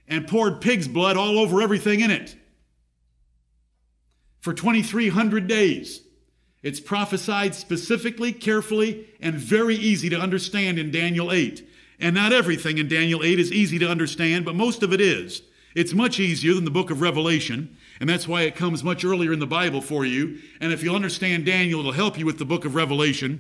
[0.08, 2.36] and poured pig's blood all over everything in it
[4.40, 6.02] for 2,300 days.
[6.64, 11.68] It's prophesied specifically, carefully, and very easy to understand in Daniel 8.
[12.00, 15.42] And not everything in Daniel 8 is easy to understand, but most of it is.
[15.76, 19.32] It's much easier than the book of Revelation, and that's why it comes much earlier
[19.32, 20.40] in the Bible for you.
[20.60, 23.40] And if you'll understand Daniel, it'll help you with the book of Revelation.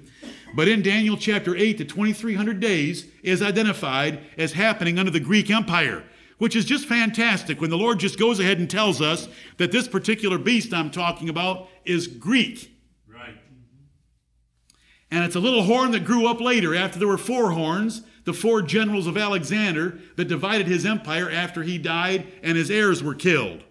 [0.55, 5.49] But in Daniel chapter 8, the 2300 days is identified as happening under the Greek
[5.49, 6.03] Empire,
[6.37, 9.87] which is just fantastic when the Lord just goes ahead and tells us that this
[9.87, 12.71] particular beast I'm talking about is Greek.
[13.07, 13.35] Right.
[15.09, 18.33] And it's a little horn that grew up later after there were four horns, the
[18.33, 23.15] four generals of Alexander that divided his empire after he died and his heirs were
[23.15, 23.63] killed.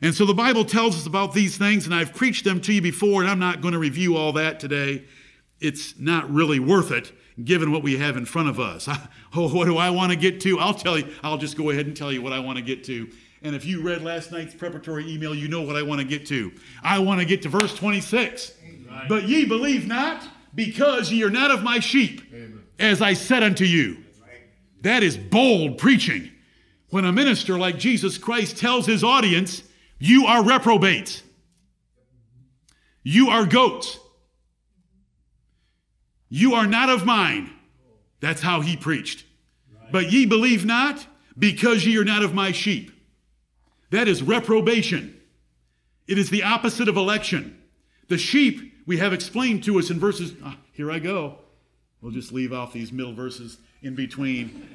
[0.00, 2.80] And so the Bible tells us about these things, and I've preached them to you
[2.80, 5.04] before, and I'm not going to review all that today.
[5.60, 7.12] It's not really worth it
[7.44, 8.88] given what we have in front of us.
[9.36, 10.58] oh, what do I want to get to?
[10.58, 12.84] I'll tell you, I'll just go ahead and tell you what I want to get
[12.84, 13.08] to.
[13.42, 16.26] And if you read last night's preparatory email, you know what I want to get
[16.26, 16.52] to.
[16.82, 18.52] I want to get to verse 26.
[18.90, 19.08] Right.
[19.08, 22.64] But ye believe not, because ye are not of my sheep, Amen.
[22.78, 23.98] as I said unto you.
[24.82, 26.30] That is bold preaching.
[26.90, 29.62] When a minister like Jesus Christ tells his audience,
[29.98, 31.22] you are reprobates,
[33.02, 33.98] you are goats.
[36.28, 37.50] You are not of mine.
[38.20, 39.24] That's how he preached.
[39.74, 39.92] Right.
[39.92, 41.06] But ye believe not,
[41.38, 42.90] because ye are not of my sheep.
[43.90, 45.18] That is reprobation.
[46.06, 47.58] It is the opposite of election.
[48.08, 50.34] The sheep we have explained to us in verses.
[50.44, 51.38] Ah, here I go.
[52.00, 54.68] We'll just leave off these middle verses in between.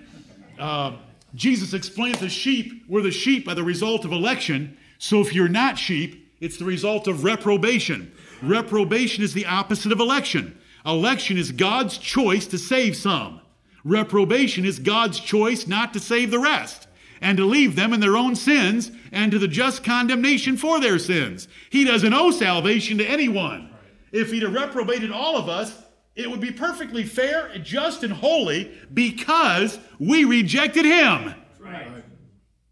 [0.60, 0.94] Uh,
[1.36, 4.78] Jesus explains the sheep were the sheep by the result of election.
[5.00, 8.12] So if you're not sheep, it's the result of reprobation.
[8.42, 10.60] Reprobation is the opposite of election.
[10.86, 13.42] Election is God's choice to save some.
[13.84, 16.88] Reprobation is God's choice not to save the rest
[17.22, 21.00] and to leave them in their own sins and to the just condemnation for their
[21.00, 21.48] sins.
[21.70, 23.70] He doesn't owe salvation to anyone.
[24.12, 25.74] If he'd have reprobated all of us,
[26.16, 31.34] it would be perfectly fair, just, and holy because we rejected him.
[31.60, 31.88] Right.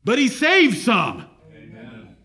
[0.03, 1.25] But he saved some.
[1.55, 2.15] Amen.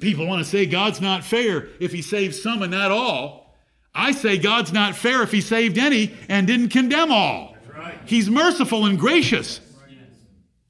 [0.00, 3.47] People want to say God's not fair if he saves some and not all.
[3.98, 7.56] I say God's not fair if he saved any and didn't condemn all.
[7.76, 7.98] Right.
[8.06, 9.60] He's merciful and gracious.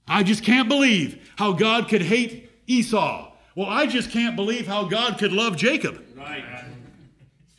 [0.08, 3.30] I just can't believe how God could hate Esau.
[3.54, 6.02] Well, I just can't believe how God could love Jacob.
[6.16, 6.42] Right.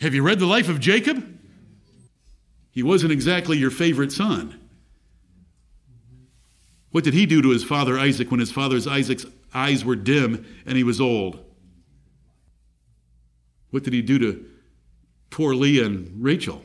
[0.02, 1.40] Have you read the life of Jacob?
[2.72, 4.60] He wasn't exactly your favorite son.
[6.90, 10.48] What did he do to his father Isaac when his father's Isaac's eyes were dim
[10.66, 11.46] and he was old?
[13.70, 14.46] What did he do to
[15.30, 16.64] poor Leah and Rachel.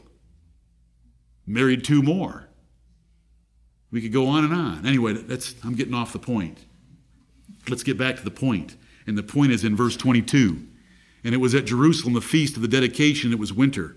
[1.47, 2.49] Married two more.
[3.91, 4.87] We could go on and on.
[4.87, 6.59] Anyway, that's, I'm getting off the point.
[7.69, 8.77] Let's get back to the point.
[9.07, 10.67] And the point is in verse 22.
[11.23, 13.33] And it was at Jerusalem, the feast of the dedication.
[13.33, 13.97] It was winter.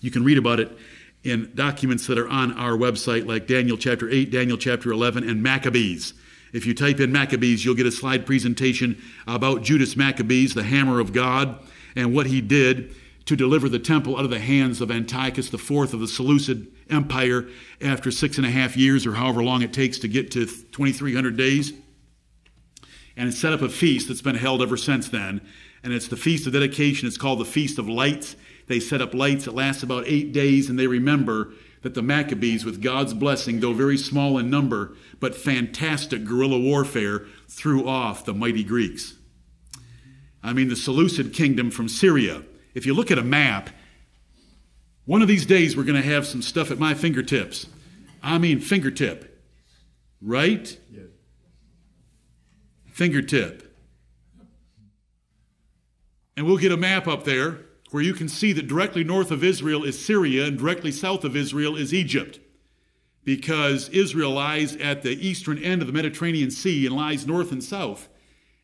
[0.00, 0.76] You can read about it
[1.24, 5.42] in documents that are on our website, like Daniel chapter 8, Daniel chapter 11, and
[5.42, 6.14] Maccabees.
[6.52, 11.00] If you type in Maccabees, you'll get a slide presentation about Judas Maccabees, the hammer
[11.00, 11.58] of God,
[11.94, 12.94] and what he did
[13.28, 17.46] to deliver the temple out of the hands of Antiochus IV of the Seleucid Empire
[17.78, 21.36] after six and a half years, or however long it takes to get to 2,300
[21.36, 21.74] days.
[23.18, 25.42] And it set up a feast that's been held ever since then.
[25.84, 27.06] And it's the Feast of Dedication.
[27.06, 28.34] It's called the Feast of Lights.
[28.66, 29.46] They set up lights.
[29.46, 33.74] It lasts about eight days, and they remember that the Maccabees, with God's blessing, though
[33.74, 39.16] very small in number, but fantastic guerrilla warfare, threw off the mighty Greeks.
[40.42, 42.42] I mean, the Seleucid kingdom from Syria
[42.78, 43.70] if you look at a map,
[45.04, 47.66] one of these days we're going to have some stuff at my fingertips.
[48.22, 49.44] I mean, fingertip.
[50.22, 50.78] Right?
[50.90, 51.08] Yes.
[52.86, 53.76] Fingertip.
[56.36, 57.58] And we'll get a map up there
[57.90, 61.34] where you can see that directly north of Israel is Syria and directly south of
[61.34, 62.38] Israel is Egypt.
[63.24, 67.62] Because Israel lies at the eastern end of the Mediterranean Sea and lies north and
[67.62, 68.08] south.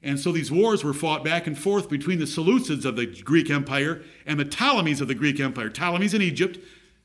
[0.05, 3.49] And so these wars were fought back and forth between the Seleucids of the Greek
[3.49, 5.71] Empire and the Ptolemies of the Greek Empire.
[5.71, 6.59] Ptolemies in Egypt,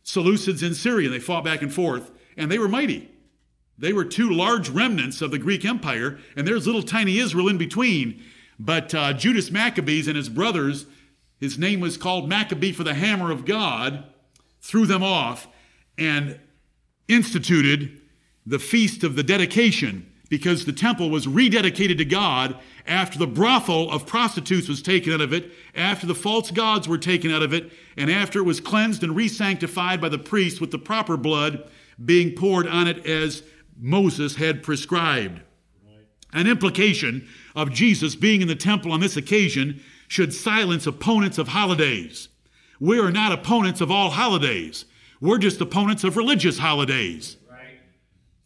[0.03, 1.07] Seleucids in Syria.
[1.07, 3.09] And They fought back and forth, and they were mighty.
[3.77, 7.57] They were two large remnants of the Greek Empire, and there's little tiny Israel in
[7.57, 8.21] between.
[8.59, 10.85] But uh, Judas Maccabees and his brothers,
[11.39, 14.03] his name was called Maccabee for the hammer of God,
[14.59, 15.47] threw them off
[15.97, 16.37] and
[17.07, 18.01] instituted
[18.45, 22.55] the feast of the dedication because the temple was rededicated to God
[22.87, 26.97] after the brothel of prostitutes was taken out of it, after the false gods were
[26.97, 30.71] taken out of it, and after it was cleansed and resanctified by the priest with
[30.71, 31.69] the proper blood
[32.03, 33.43] being poured on it as
[33.77, 35.41] Moses had prescribed.
[36.31, 41.49] An implication of Jesus being in the temple on this occasion should silence opponents of
[41.49, 42.29] holidays.
[42.79, 44.85] We are not opponents of all holidays.
[45.19, 47.37] We're just opponents of religious holidays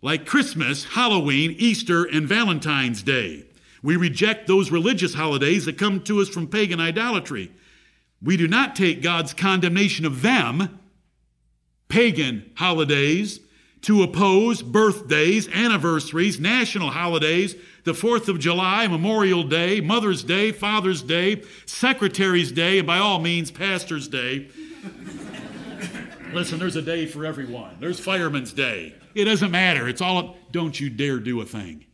[0.03, 3.45] like Christmas, Halloween, Easter, and Valentine's Day.
[3.81, 7.51] We reject those religious holidays that come to us from pagan idolatry.
[8.21, 10.79] We do not take God's condemnation of them,
[11.87, 13.39] pagan holidays,
[13.83, 21.01] to oppose birthdays, anniversaries, national holidays, the 4th of July, Memorial Day, Mother's Day, Father's
[21.01, 24.49] Day, Secretary's Day, and by all means, Pastor's Day.
[26.33, 27.77] Listen, there's a day for everyone.
[27.79, 28.95] There's Fireman's Day.
[29.15, 29.87] It doesn't matter.
[29.87, 31.85] It's all, don't you dare do a thing.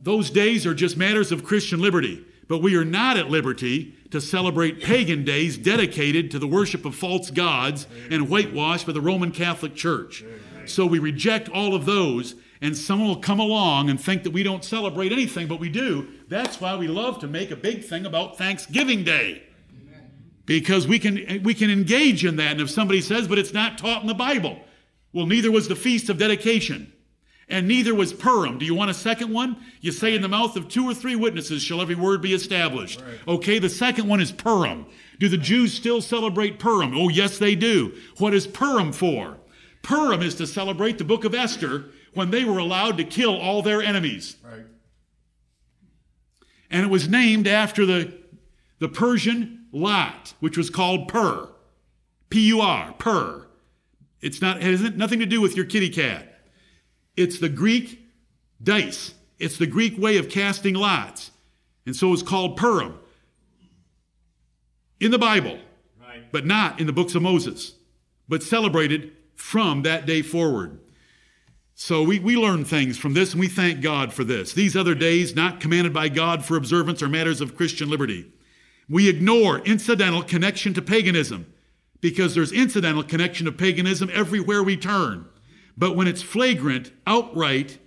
[0.00, 4.20] Those days are just matters of Christian liberty, but we are not at liberty to
[4.20, 9.30] celebrate pagan days dedicated to the worship of false gods and whitewashed by the Roman
[9.32, 10.22] Catholic Church.
[10.66, 14.42] So we reject all of those, and someone will come along and think that we
[14.42, 16.08] don't celebrate anything, but we do.
[16.28, 19.42] That's why we love to make a big thing about Thanksgiving Day.
[20.46, 22.52] Because we can, we can engage in that.
[22.52, 24.60] And if somebody says, but it's not taught in the Bible,
[25.12, 26.92] well, neither was the Feast of Dedication.
[27.48, 28.58] And neither was Purim.
[28.58, 29.56] Do you want a second one?
[29.80, 33.00] You say, in the mouth of two or three witnesses shall every word be established.
[33.00, 33.28] Right.
[33.28, 34.86] Okay, the second one is Purim.
[35.20, 36.96] Do the Jews still celebrate Purim?
[36.96, 37.94] Oh, yes, they do.
[38.18, 39.36] What is Purim for?
[39.82, 43.60] Purim is to celebrate the book of Esther when they were allowed to kill all
[43.60, 44.36] their enemies.
[44.42, 44.64] Right.
[46.70, 48.18] And it was named after the,
[48.78, 51.50] the Persian lot, which was called Pur.
[52.30, 53.46] P U R, Pur.
[54.20, 56.40] It's not, it has nothing to do with your kitty cat.
[57.16, 58.00] It's the Greek
[58.62, 61.30] dice, it's the Greek way of casting lots.
[61.86, 62.98] And so it's called Purim
[64.98, 65.58] in the Bible,
[66.00, 66.32] right.
[66.32, 67.74] but not in the books of Moses,
[68.26, 70.80] but celebrated from that day forward.
[71.74, 74.54] So we, we learn things from this and we thank God for this.
[74.54, 78.32] These other days, not commanded by God for observance, are matters of Christian liberty.
[78.88, 81.52] We ignore incidental connection to paganism
[82.00, 85.26] because there's incidental connection to paganism everywhere we turn.
[85.76, 87.78] But when it's flagrant, outright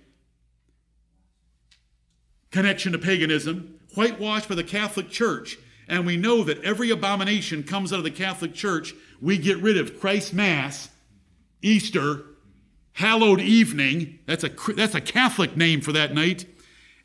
[2.50, 7.92] connection to paganism, whitewashed by the Catholic Church, and we know that every abomination comes
[7.92, 10.90] out of the Catholic Church, we get rid of Christ's Mass,
[11.62, 12.24] Easter,
[12.92, 16.44] hallowed evening, that's a, that's a Catholic name for that night,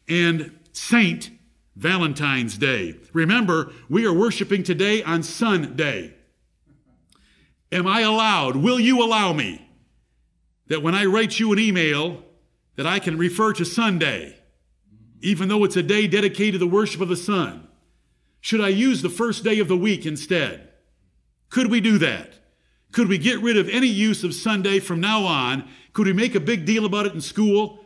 [0.10, 1.30] and Saint
[1.76, 2.96] Valentine's Day.
[3.14, 6.14] Remember, we are worshiping today on Sunday.
[7.72, 8.56] Am I allowed?
[8.56, 9.68] Will you allow me
[10.68, 12.24] that when I write you an email,
[12.76, 14.38] that I can refer to Sunday,
[15.22, 17.68] even though it's a day dedicated to the worship of the sun?
[18.40, 20.70] Should I use the first day of the week instead?
[21.50, 22.34] Could we do that?
[22.92, 25.68] Could we get rid of any use of Sunday from now on?
[25.94, 27.80] Could we make a big deal about it in school?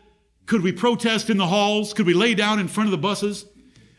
[0.46, 1.94] Could we protest in the halls?
[1.94, 3.46] Could we lay down in front of the buses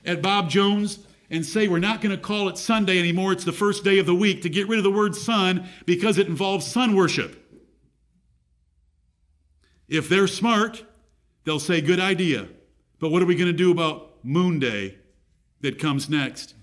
[0.05, 3.33] at Bob Jones and say we're not going to call it Sunday anymore?
[3.33, 6.19] It's the first day of the week to get rid of the word sun because
[6.19, 7.45] it involves sun worship.
[9.89, 10.85] If they're smart,
[11.45, 12.49] they'll say, good idea.
[13.01, 14.99] But what are we going to do about Moon Day
[15.61, 16.55] that comes next?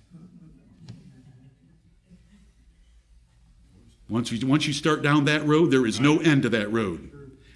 [4.08, 7.12] Once you, once you start down that road, there is no end to that road.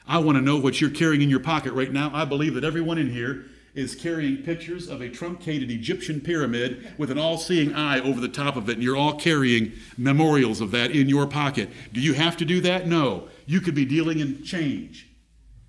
[0.08, 2.10] I want to know what you're carrying in your pocket right now.
[2.14, 7.12] I believe that everyone in here is carrying pictures of a truncated Egyptian pyramid with
[7.12, 10.72] an all seeing eye over the top of it, and you're all carrying memorials of
[10.72, 11.70] that in your pocket.
[11.94, 12.88] Do you have to do that?
[12.88, 13.28] No.
[13.46, 15.08] You could be dealing in change.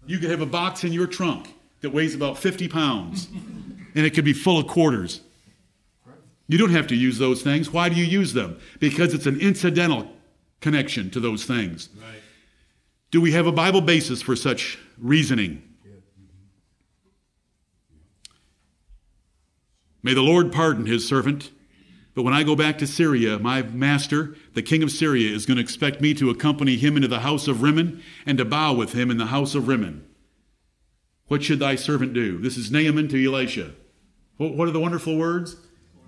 [0.07, 3.29] You could have a box in your trunk that weighs about 50 pounds,
[3.95, 5.21] and it could be full of quarters.
[6.49, 7.71] You don't have to use those things.
[7.71, 8.59] Why do you use them?
[8.81, 10.11] Because it's an incidental
[10.61, 11.89] connection to those things.
[11.97, 12.21] Right.
[13.11, 15.63] Do we have a Bible basis for such reasoning?
[20.03, 21.51] May the Lord pardon his servant.
[22.15, 25.57] But when I go back to Syria, my master, the king of Syria, is going
[25.57, 28.93] to expect me to accompany him into the house of Rimmon and to bow with
[28.93, 30.05] him in the house of Rimmon.
[31.29, 32.39] What should thy servant do?
[32.39, 33.73] This is Naaman to Elisha.
[34.39, 35.57] What are the wonderful words?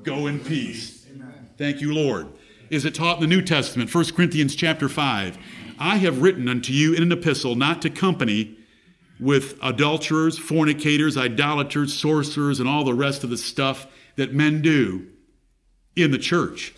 [0.02, 1.06] Go in peace.
[1.14, 1.50] Amen.
[1.56, 2.26] Thank you, Lord.
[2.70, 3.94] Is it taught in the New Testament?
[3.94, 5.38] 1 Corinthians chapter 5.
[5.78, 8.56] I have written unto you in an epistle not to company
[9.22, 15.06] with adulterers, fornicators, idolaters, sorcerers, and all the rest of the stuff that men do
[15.94, 16.74] in the church.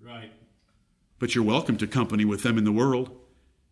[0.00, 0.32] Right.
[1.18, 3.10] But you're welcome to company with them in the world.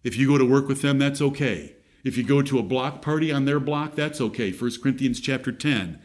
[0.05, 1.75] If you go to work with them, that's okay.
[2.05, 4.53] If you go to a block party on their block, that's okay.
[4.53, 6.01] 1 Corinthians chapter 10.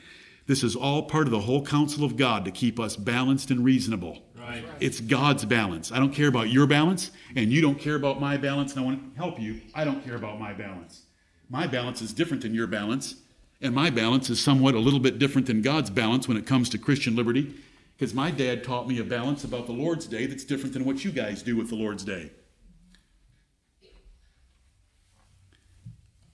[0.48, 3.64] This is all part of the whole counsel of God to keep us balanced and
[3.64, 4.24] reasonable.
[4.36, 4.64] Right.
[4.80, 5.92] It's God's balance.
[5.92, 8.86] I don't care about your balance, and you don't care about my balance, and I
[8.86, 9.62] want to help you.
[9.76, 11.07] I don't care about my balance.
[11.50, 13.16] My balance is different than your balance,
[13.62, 16.70] and my balance is somewhat a little bit different than God's balance when it comes
[16.70, 17.56] to Christian liberty
[17.98, 21.04] because my dad taught me a balance about the Lord's Day that's different than what
[21.04, 22.30] you guys do with the Lord's Day.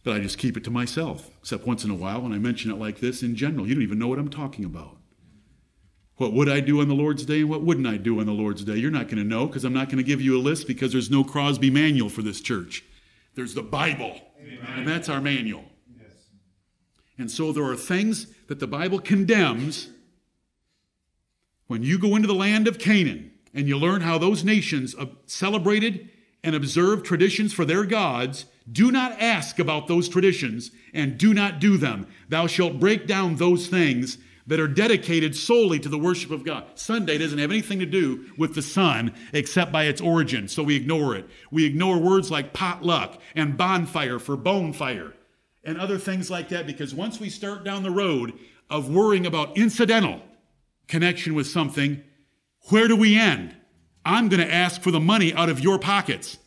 [0.04, 2.70] But I just keep it to myself, except once in a while when I mention
[2.70, 3.66] it like this in general.
[3.66, 4.98] You don't even know what I'm talking about.
[6.18, 8.34] What would I do on the Lord's day and what wouldn't I do on the
[8.34, 8.76] Lord's day?
[8.76, 10.92] You're not going to know because I'm not going to give you a list because
[10.92, 12.84] there's no Crosby manual for this church.
[13.36, 14.80] There's the Bible, Amen.
[14.80, 15.66] and that's our manual.
[16.00, 16.12] Yes.
[17.18, 19.90] And so there are things that the Bible condemns
[21.68, 26.10] when you go into the land of Canaan and you learn how those nations celebrated
[26.44, 28.46] and observed traditions for their gods.
[28.72, 32.08] Do not ask about those traditions and do not do them.
[32.30, 34.18] Thou shalt break down those things
[34.48, 36.66] that are dedicated solely to the worship of God.
[36.76, 40.76] Sunday doesn't have anything to do with the sun except by its origin, so we
[40.76, 41.28] ignore it.
[41.52, 45.14] We ignore words like potluck and bonfire for bonfire
[45.64, 48.34] and other things like that because once we start down the road
[48.70, 50.22] of worrying about incidental
[50.88, 52.04] connection with something,
[52.70, 53.56] where do we end?
[54.06, 56.38] I'm going to ask for the money out of your pockets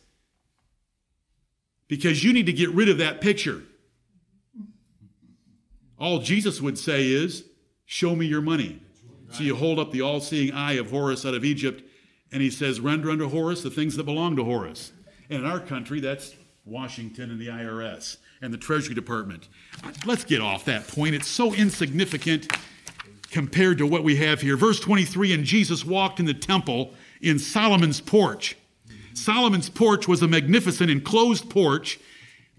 [1.87, 3.63] because you need to get rid of that picture.
[5.99, 7.43] All Jesus would say is,
[7.87, 8.81] Show me your money.
[9.31, 11.83] So you hold up the all seeing eye of Horus out of Egypt,
[12.33, 14.91] and he says, Render unto Horus the things that belong to Horus.
[15.29, 16.35] And in our country, that's
[16.65, 19.47] Washington and the IRS and the Treasury Department.
[20.05, 21.15] Let's get off that point.
[21.15, 22.51] It's so insignificant
[23.31, 24.57] compared to what we have here.
[24.57, 28.57] Verse 23 And Jesus walked in the temple in Solomon's porch.
[29.13, 31.99] Solomon's porch was a magnificent enclosed porch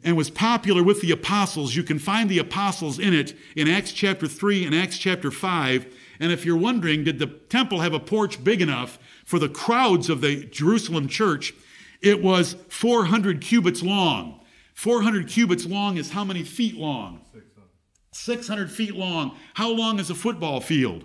[0.05, 1.75] and was popular with the apostles.
[1.75, 5.95] You can find the apostles in it in Acts chapter 3 and Acts chapter 5.
[6.21, 10.09] And if you're wondering, did the temple have a porch big enough for the crowds
[10.09, 11.53] of the Jerusalem church?
[12.01, 14.41] It was 400 cubits long.
[14.75, 17.23] 400 cubits long is how many feet long?
[17.33, 19.37] 600 600 feet long.
[19.55, 21.05] How long is a football field?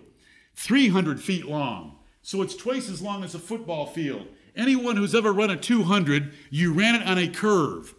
[0.55, 1.97] 300 feet long.
[2.21, 4.27] So it's twice as long as a football field.
[4.55, 7.95] Anyone who's ever run a 200, you ran it on a curve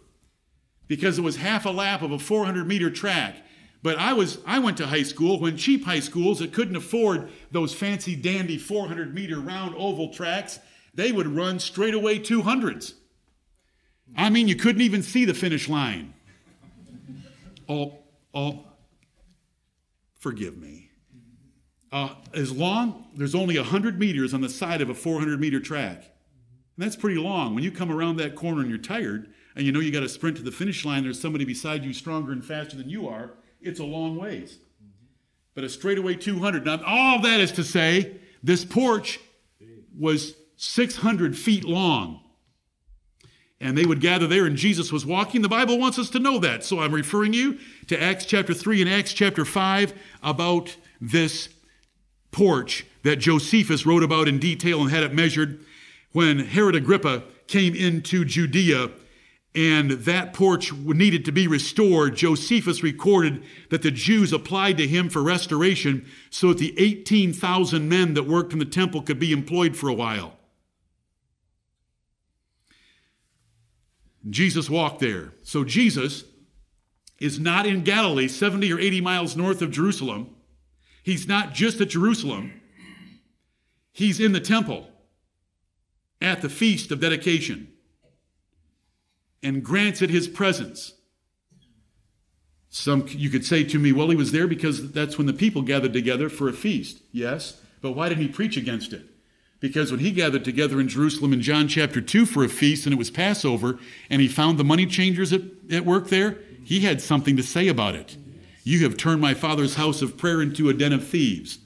[0.87, 3.35] because it was half a lap of a 400 meter track.
[3.81, 7.29] But I was I went to high school when cheap high schools that couldn't afford
[7.51, 10.59] those fancy dandy 400 meter round oval tracks,
[10.93, 12.93] they would run straightaway 200s.
[14.15, 16.13] I mean, you couldn't even see the finish line.
[17.67, 18.65] All, all,
[20.19, 20.89] forgive me.
[21.91, 25.97] Uh, as long, there's only 100 meters on the side of a 400 meter track.
[25.97, 27.55] And that's pretty long.
[27.55, 30.09] When you come around that corner and you're tired, and you know you got to
[30.09, 33.31] sprint to the finish line, there's somebody beside you stronger and faster than you are,
[33.61, 34.59] it's a long ways.
[35.53, 36.65] But a straightaway 200.
[36.65, 39.19] Now, all that is to say, this porch
[39.97, 42.21] was 600 feet long.
[43.61, 45.41] And they would gather there, and Jesus was walking.
[45.41, 46.65] The Bible wants us to know that.
[46.65, 51.49] So I'm referring you to Acts chapter 3 and Acts chapter 5 about this
[52.31, 55.63] porch that Josephus wrote about in detail and had it measured
[56.11, 58.89] when Herod Agrippa came into Judea
[59.55, 65.09] and that porch needed to be restored, Josephus recorded that the Jews applied to him
[65.09, 69.77] for restoration so that the 18,000 men that worked in the temple could be employed
[69.77, 70.33] for a while.
[74.29, 75.33] Jesus walked there.
[75.43, 76.25] So Jesus
[77.19, 80.35] is not in Galilee, 70 or 80 miles north of Jerusalem.
[81.01, 82.59] He's not just at Jerusalem,
[83.93, 84.89] he's in the temple
[86.19, 87.71] at the feast of dedication
[89.45, 90.93] and granted his presence.
[92.67, 95.61] Some you could say to me, well, he was there because that's when the people
[95.61, 97.01] gathered together for a feast.
[97.11, 99.05] Yes, but why didn't he preach against it?
[99.59, 102.93] Because when he gathered together in Jerusalem in John chapter 2 for a feast and
[102.93, 103.77] it was Passover,
[104.09, 105.41] and he found the money changers at,
[105.71, 108.17] at work there, he had something to say about it.
[108.63, 111.59] You have turned my father's house of prayer into a den of thieves.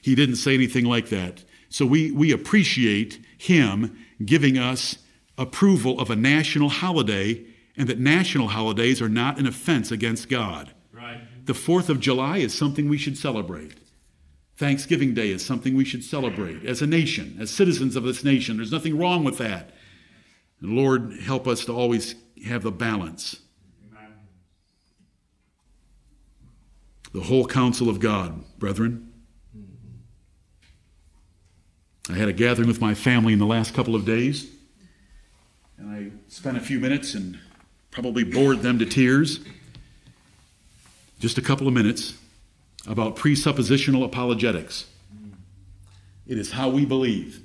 [0.00, 1.44] He didn't say anything like that.
[1.68, 4.98] So we, we appreciate him giving us
[5.38, 7.44] approval of a national holiday
[7.76, 10.72] and that national holidays are not an offense against God.
[10.92, 11.20] Right.
[11.44, 13.74] The 4th of July is something we should celebrate.
[14.56, 18.58] Thanksgiving Day is something we should celebrate as a nation, as citizens of this nation.
[18.58, 19.70] There's nothing wrong with that.
[20.60, 22.14] And Lord, help us to always
[22.46, 23.40] have the balance.
[23.90, 24.12] Amen.
[27.12, 29.08] The whole counsel of God, brethren.
[32.10, 34.50] I had a gathering with my family in the last couple of days,
[35.82, 37.38] and I spent a few minutes and
[37.90, 39.40] probably bored them to tears.
[41.18, 42.14] Just a couple of minutes
[42.86, 44.86] about presuppositional apologetics.
[46.26, 47.40] It is how we believe.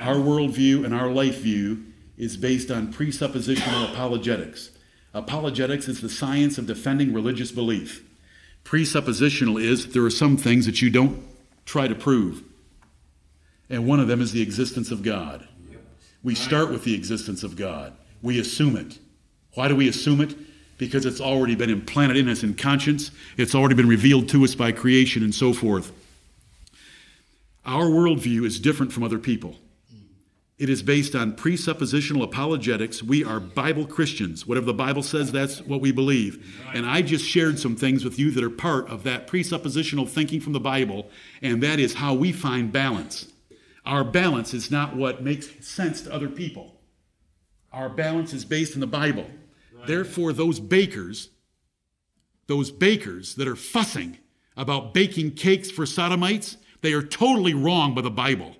[0.00, 1.84] Our worldview and our life view
[2.16, 4.70] is based on presuppositional apologetics.
[5.12, 8.04] Apologetics is the science of defending religious belief.
[8.64, 11.24] Presuppositional is there are some things that you don't
[11.64, 12.44] try to prove
[13.68, 15.48] and one of them is the existence of God.
[16.26, 17.92] We start with the existence of God.
[18.20, 18.98] We assume it.
[19.54, 20.34] Why do we assume it?
[20.78, 24.54] because it's already been implanted in us in conscience, it's already been revealed to us
[24.54, 25.92] by creation and so forth.
[27.64, 29.56] Our worldview is different from other people.
[30.58, 33.02] It is based on presuppositional apologetics.
[33.02, 34.46] We are Bible Christians.
[34.46, 36.46] Whatever the Bible says, that's what we believe.
[36.72, 40.40] And I just shared some things with you that are part of that presuppositional thinking
[40.40, 41.10] from the Bible,
[41.42, 43.30] and that is how we find balance.
[43.86, 46.80] Our balance is not what makes sense to other people,
[47.72, 49.26] our balance is based in the Bible.
[49.72, 49.86] Right.
[49.86, 51.30] Therefore, those bakers,
[52.46, 54.18] those bakers that are fussing
[54.56, 58.56] about baking cakes for sodomites, they are totally wrong by the Bible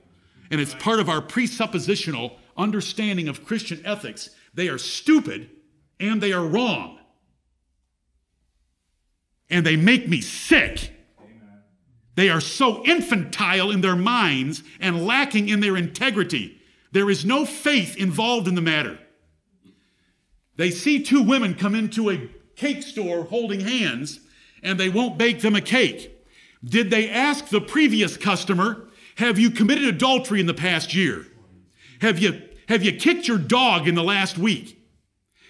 [0.51, 4.31] and it's part of our presuppositional understanding of Christian ethics.
[4.55, 5.51] They are stupid
[5.99, 6.99] and they are wrong.
[9.49, 10.93] And they make me sick.
[12.17, 16.61] They are so infantile in their minds and lacking in their integrity.
[16.91, 18.99] There is no faith involved in the matter.
[20.57, 24.21] They see two women come into a cake store holding hands
[24.63, 26.13] and they won't bake them a cake.
[26.65, 31.27] Did they ask the previous customer have you committed adultery in the past year?
[32.01, 34.79] Have you, have you kicked your dog in the last week?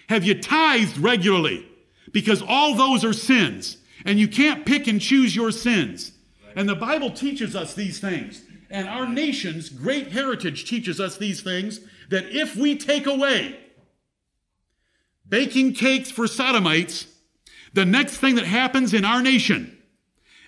[0.09, 1.65] Have you tithed regularly?
[2.11, 6.13] Because all those are sins, and you can't pick and choose your sins.
[6.57, 8.41] And the Bible teaches us these things.
[8.71, 13.59] And our nation's great heritage teaches us these things that if we take away
[15.29, 17.05] baking cakes for sodomites,
[17.73, 19.77] the next thing that happens in our nation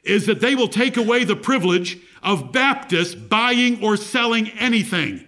[0.03, 5.27] is that they will take away the privilege of Baptists buying or selling anything.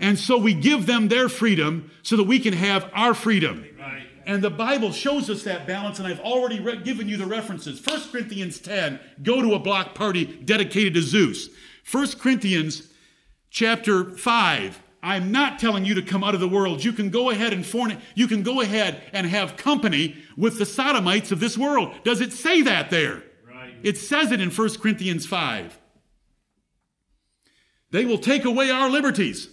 [0.00, 3.64] And so we give them their freedom so that we can have our freedom.
[4.26, 7.84] And the Bible shows us that balance, and I've already re- given you the references.
[7.84, 11.48] 1 Corinthians 10, go to a block party dedicated to Zeus.
[11.90, 12.88] 1 Corinthians
[13.50, 16.82] chapter 5, I'm not telling you to come out of the world.
[16.82, 20.64] You can go ahead and forn- you can go ahead and have company with the
[20.64, 21.94] sodomites of this world.
[22.04, 23.22] Does it say that there?
[23.46, 23.74] Right.
[23.82, 25.78] It says it in 1 Corinthians 5.
[27.90, 29.50] They will take away our liberties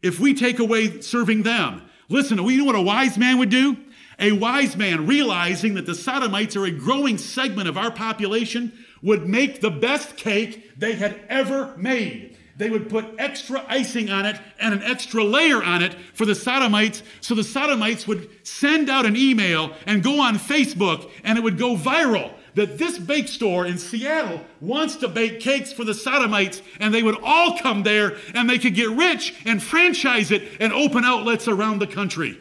[0.00, 1.82] if we take away serving them.
[2.08, 3.76] Listen, you know what a wise man would do?
[4.18, 8.72] A wise man, realizing that the Sodomites are a growing segment of our population,
[9.02, 12.36] would make the best cake they had ever made.
[12.56, 16.34] They would put extra icing on it and an extra layer on it for the
[16.34, 21.42] Sodomites, so the Sodomites would send out an email and go on Facebook and it
[21.42, 25.94] would go viral that this bake store in Seattle wants to bake cakes for the
[25.94, 30.42] Sodomites, and they would all come there and they could get rich and franchise it
[30.60, 32.38] and open outlets around the country.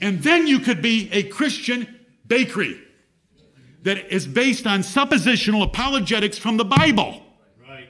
[0.00, 1.86] And then you could be a Christian
[2.26, 2.80] bakery
[3.82, 7.22] that is based on suppositional apologetics from the Bible.
[7.60, 7.88] Right.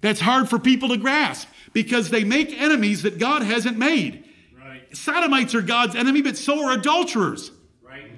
[0.00, 4.24] That's hard for people to grasp because they make enemies that God hasn't made.
[4.58, 4.94] Right.
[4.96, 7.50] Sodomites are God's enemy, but so are adulterers.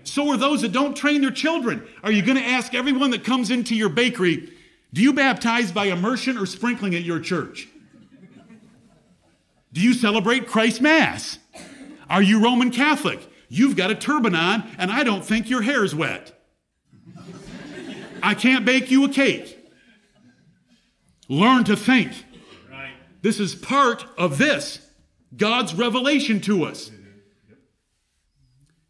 [0.04, 1.86] So are those that don't train their children.
[2.02, 4.52] Are you going to ask everyone that comes into your bakery,
[4.92, 7.68] do you baptize by immersion or sprinkling at your church?
[9.72, 11.38] Do you celebrate Christ Mass?
[12.08, 13.26] Are you Roman Catholic?
[13.48, 16.32] You've got a turban on, and I don't think your hair's wet.
[18.22, 19.58] I can't bake you a cake.
[21.28, 22.12] Learn to think.
[23.22, 24.86] This is part of this
[25.36, 26.90] God's revelation to us.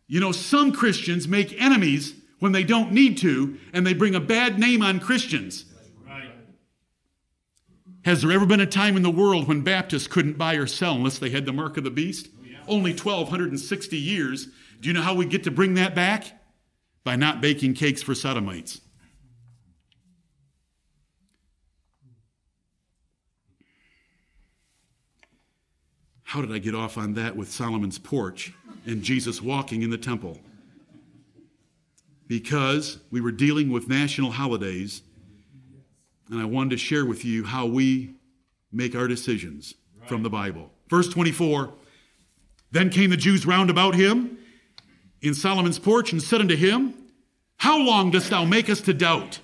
[0.07, 4.21] You know, some Christians make enemies when they don't need to, and they bring a
[4.21, 5.65] bad name on Christians.
[6.07, 6.31] Right.
[8.05, 10.95] Has there ever been a time in the world when Baptists couldn't buy or sell
[10.95, 12.29] unless they had the mark of the beast?
[12.39, 12.59] Oh, yeah.
[12.69, 14.49] Only 1,260 years.
[14.81, 16.27] Do you know how we get to bring that back?
[17.03, 18.81] By not baking cakes for sodomites.
[26.35, 28.53] How did I get off on that with Solomon's porch?
[28.87, 30.39] and Jesus walking in the temple.
[32.27, 35.03] Because we were dealing with national holidays,
[36.31, 38.15] and I wanted to share with you how we
[38.73, 40.09] make our decisions right.
[40.09, 40.71] from the Bible.
[40.89, 41.73] Verse 24
[42.71, 44.39] Then came the Jews round about him
[45.21, 46.95] in Solomon's porch and said unto him,
[47.59, 49.41] How long dost thou make us to doubt?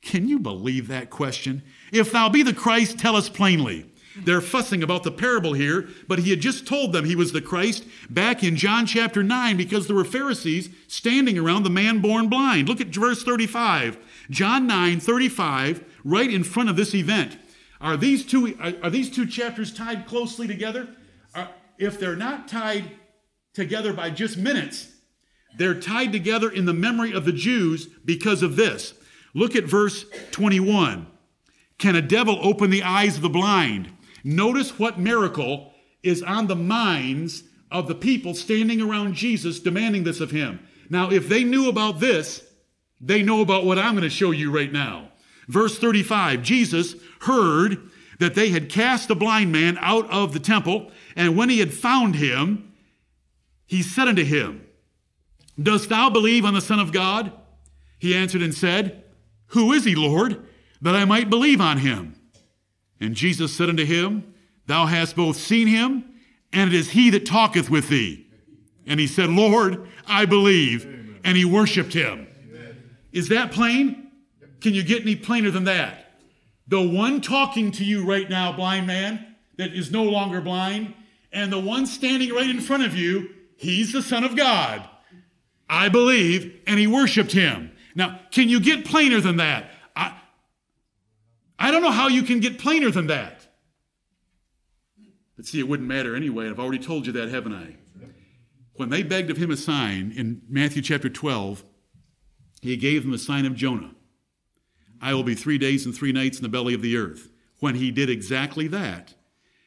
[0.00, 1.62] Can you believe that question?
[1.92, 3.90] If thou be the Christ, tell us plainly.
[4.24, 7.40] They're fussing about the parable here, but he had just told them he was the
[7.40, 12.28] Christ back in John chapter 9 because there were Pharisees standing around the man born
[12.28, 12.68] blind.
[12.68, 13.98] Look at verse 35.
[14.30, 17.38] John 9, 35, right in front of this event.
[17.80, 20.88] Are these two, are, are these two chapters tied closely together?
[21.34, 22.90] Are, if they're not tied
[23.54, 24.92] together by just minutes,
[25.56, 28.94] they're tied together in the memory of the Jews because of this.
[29.34, 31.06] Look at verse 21.
[31.78, 33.92] Can a devil open the eyes of the blind?
[34.24, 40.20] Notice what miracle is on the minds of the people standing around Jesus demanding this
[40.20, 40.60] of him.
[40.90, 42.44] Now, if they knew about this,
[43.00, 45.10] they know about what I'm going to show you right now.
[45.46, 50.90] Verse 35 Jesus heard that they had cast the blind man out of the temple,
[51.14, 52.72] and when he had found him,
[53.66, 54.66] he said unto him,
[55.60, 57.32] Dost thou believe on the Son of God?
[57.98, 59.04] He answered and said,
[59.48, 60.44] Who is he, Lord,
[60.80, 62.17] that I might believe on him?
[63.00, 64.34] And Jesus said unto him,
[64.66, 66.04] Thou hast both seen him,
[66.52, 68.26] and it is he that talketh with thee.
[68.86, 71.20] And he said, Lord, I believe.
[71.24, 72.26] And he worshiped him.
[73.12, 74.10] Is that plain?
[74.60, 76.12] Can you get any plainer than that?
[76.66, 80.94] The one talking to you right now, blind man, that is no longer blind,
[81.32, 84.88] and the one standing right in front of you, he's the Son of God.
[85.68, 87.72] I believe, and he worshiped him.
[87.94, 89.70] Now, can you get plainer than that?
[91.58, 93.46] I, don't know how you can get plainer than that.
[95.36, 96.48] But see, it wouldn't matter anyway.
[96.48, 97.76] I've already told you that, haven't I?
[98.74, 101.64] When they begged of him a sign in Matthew chapter 12,
[102.60, 103.94] he gave them the sign of Jonah.
[105.00, 107.28] I will be three days and three nights in the belly of the earth.
[107.60, 109.14] When he did exactly that,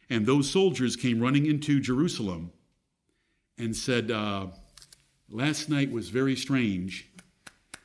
[0.10, 2.52] and those soldiers came running into Jerusalem
[3.58, 4.48] and said, uh,
[5.30, 7.10] Last night was very strange.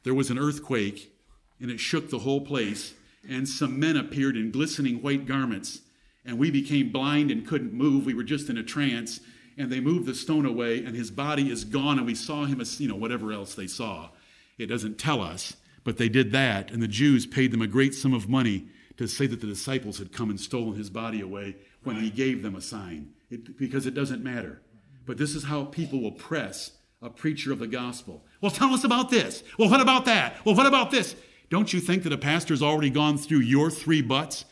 [0.02, 1.12] There was an earthquake,
[1.60, 2.94] and it shook the whole place,
[3.28, 5.80] and some men appeared in glistening white garments,
[6.24, 8.06] and we became blind and couldn't move.
[8.06, 9.20] We were just in a trance
[9.56, 12.60] and they moved the stone away, and his body is gone, and we saw him
[12.60, 14.10] as, you know, whatever else they saw.
[14.58, 17.94] It doesn't tell us, but they did that, and the Jews paid them a great
[17.94, 18.66] sum of money
[18.98, 22.42] to say that the disciples had come and stolen his body away when he gave
[22.42, 24.60] them a sign, it, because it doesn't matter.
[25.06, 28.24] But this is how people will press a preacher of the gospel.
[28.40, 29.42] Well, tell us about this.
[29.58, 30.44] Well, what about that?
[30.44, 31.14] Well, what about this?
[31.48, 34.44] Don't you think that a pastor's already gone through your three butts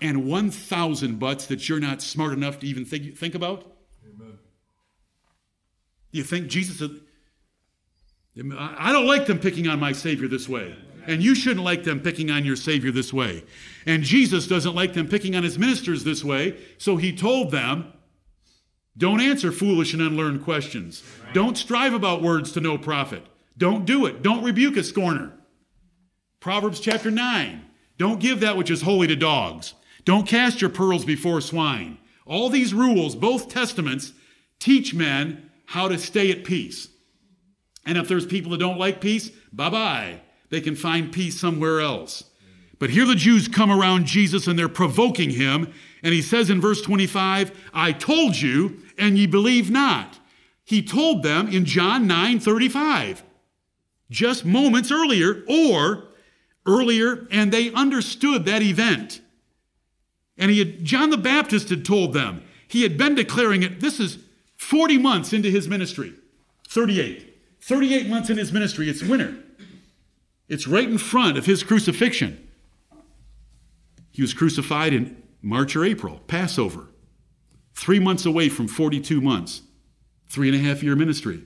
[0.00, 3.72] and 1,000 butts that you're not smart enough to even think, think about?
[6.10, 6.82] You think Jesus,
[8.56, 10.74] I don't like them picking on my Savior this way.
[11.06, 13.44] And you shouldn't like them picking on your Savior this way.
[13.86, 16.58] And Jesus doesn't like them picking on his ministers this way.
[16.76, 17.92] So he told them,
[18.96, 21.02] don't answer foolish and unlearned questions.
[21.32, 23.24] Don't strive about words to no profit.
[23.56, 24.22] Don't do it.
[24.22, 25.37] Don't rebuke a scorner.
[26.40, 27.64] Proverbs chapter 9.
[27.96, 29.74] Don't give that which is holy to dogs.
[30.04, 31.98] Don't cast your pearls before swine.
[32.24, 34.12] All these rules, both testaments,
[34.58, 36.88] teach men how to stay at peace.
[37.84, 40.20] And if there's people that don't like peace, bye bye.
[40.50, 42.24] They can find peace somewhere else.
[42.78, 45.72] But here the Jews come around Jesus and they're provoking him.
[46.02, 50.18] And he says in verse 25, I told you, and ye believe not.
[50.64, 53.24] He told them in John 9 35,
[54.10, 56.07] just moments earlier, or
[56.68, 59.20] earlier, and they understood that event.
[60.36, 63.80] And he had, John the Baptist had told them, he had been declaring it.
[63.80, 64.18] This is
[64.56, 66.12] 40 months into his ministry,
[66.68, 67.24] 38.
[67.60, 69.34] 38 months in his ministry, it's winter.
[70.48, 72.48] It's right in front of his crucifixion.
[74.10, 76.88] He was crucified in March or April, Passover.
[77.74, 79.62] Three months away from 42 months,
[80.28, 81.42] three and a half year ministry.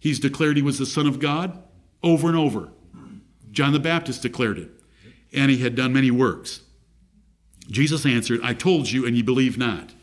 [0.00, 1.62] He's declared he was the Son of God
[2.02, 2.70] over and over.
[3.54, 4.70] John the Baptist declared it,
[5.32, 6.60] and he had done many works.
[7.68, 9.94] Jesus answered, I told you, and you believe not.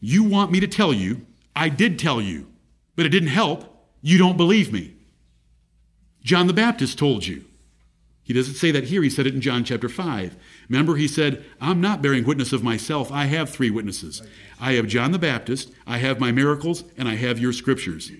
[0.00, 2.46] You want me to tell you, I did tell you,
[2.96, 3.64] but it didn't help.
[4.00, 4.94] You don't believe me.
[6.22, 7.44] John the Baptist told you.
[8.22, 10.36] He doesn't say that here, he said it in John chapter 5.
[10.68, 13.10] Remember, he said, I'm not bearing witness of myself.
[13.10, 14.22] I have three witnesses.
[14.60, 18.12] I have John the Baptist, I have my miracles, and I have your scriptures.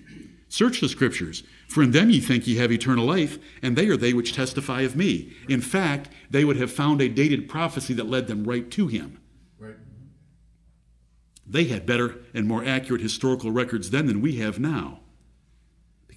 [0.47, 3.97] Search the scriptures, for in them ye think ye have eternal life, and they are
[3.97, 5.31] they which testify of me.
[5.47, 9.19] In fact, they would have found a dated prophecy that led them right to him.
[11.45, 14.99] They had better and more accurate historical records then than we have now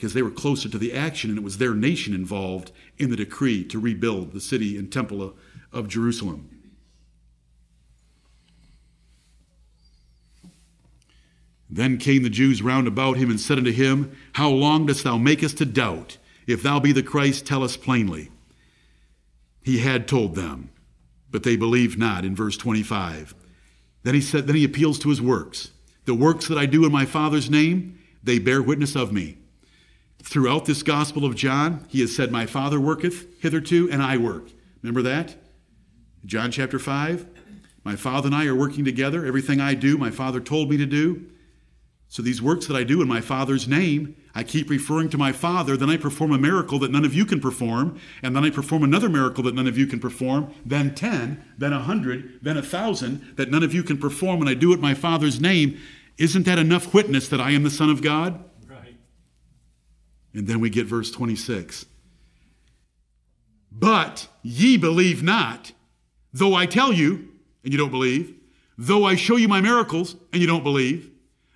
[0.03, 3.17] because they were closer to the action and it was their nation involved in the
[3.17, 5.35] decree to rebuild the city and temple of,
[5.73, 6.52] of Jerusalem.
[11.73, 15.17] Then came the Jews round about him and said unto him, How long dost thou
[15.17, 16.19] make us to doubt?
[16.47, 18.31] If thou be the Christ, tell us plainly.
[19.65, 20.69] He had told them,
[21.31, 23.35] but they believed not in verse 25.
[24.03, 25.71] Then he said, then he appeals to his works.
[26.05, 29.39] The works that I do in my Father's name, they bear witness of me.
[30.23, 34.49] Throughout this Gospel of John, he has said, My Father worketh hitherto, and I work.
[34.83, 35.37] Remember that?
[36.27, 37.27] John chapter 5.
[37.83, 39.25] My Father and I are working together.
[39.25, 41.32] Everything I do, my Father told me to do.
[42.13, 45.33] So these works that I do in my Father's name, I keep referring to my
[45.33, 48.51] Father, then I perform a miracle that none of you can perform, and then I
[48.51, 52.59] perform another miracle that none of you can perform, then 10, then a 100, then
[52.59, 55.41] a 1,000 that none of you can perform, and I do it in my Father's
[55.41, 55.81] name.
[56.19, 58.45] Isn't that enough witness that I am the Son of God?
[58.69, 58.99] Right.
[60.35, 61.87] And then we get verse 26.
[63.71, 65.73] But ye believe not,
[66.31, 67.31] though I tell you,
[67.65, 68.35] and you don't believe,
[68.77, 71.09] though I show you my miracles, and you don't believe,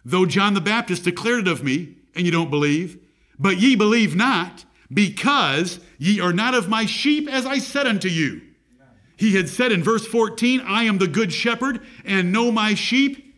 [0.06, 2.96] though John the Baptist declared it of me, and you don't believe,
[3.40, 8.06] but ye believe not, because ye are not of my sheep, as I said unto
[8.06, 8.40] you.
[9.16, 13.34] He had said in verse 14, I am the good shepherd, and know my sheep,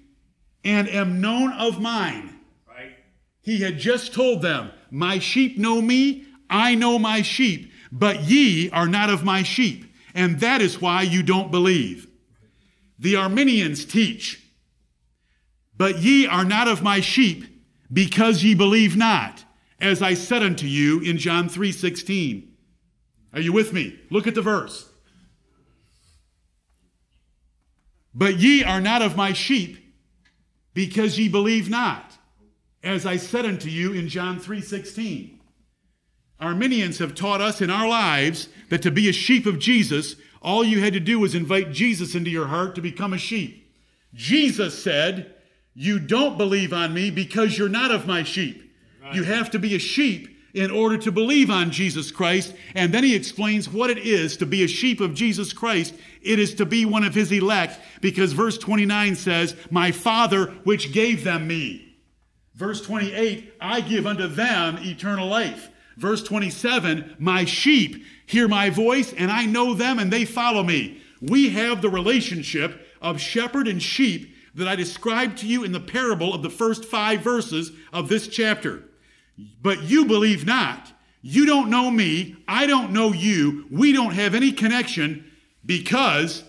[0.63, 2.39] and am known of mine.
[2.69, 2.93] Right.
[3.41, 8.69] He had just told them, My sheep know me, I know my sheep, but ye
[8.71, 12.09] are not of my sheep, and that is why you don't believe.
[12.99, 14.45] The Arminians teach,
[15.79, 17.45] But ye are not of my sheep,
[17.91, 19.45] because ye believe not,
[19.81, 22.53] as I said unto you in John 3 16.
[23.33, 23.99] Are you with me?
[24.11, 24.91] Look at the verse.
[28.13, 29.79] But ye are not of my sheep,
[30.75, 32.19] because ye believe not,
[32.83, 35.39] as I said unto you in John 3:16.
[36.41, 40.65] Arminians have taught us in our lives that to be a sheep of Jesus, all
[40.65, 43.73] you had to do was invite Jesus into your heart to become a sheep.
[44.15, 45.35] Jesus said,
[45.81, 48.75] "You don't believe on me because you're not of my sheep.
[49.13, 52.53] You have to be a sheep in order to believe on Jesus Christ.
[52.75, 55.95] And then he explains what it is to be a sheep of Jesus Christ.
[56.21, 60.93] It is to be one of his elect because verse 29 says, My Father which
[60.93, 61.97] gave them me.
[62.57, 65.71] Verse 28, I give unto them eternal life.
[65.97, 71.01] Verse 27, My sheep hear my voice and I know them and they follow me.
[71.21, 75.81] We have the relationship of shepherd and sheep that I described to you in the
[75.81, 78.85] parable of the first five verses of this chapter.
[79.63, 80.93] But you believe not.
[81.23, 82.37] You don't know me.
[82.47, 83.67] I don't know you.
[83.71, 85.31] We don't have any connection
[85.65, 86.45] because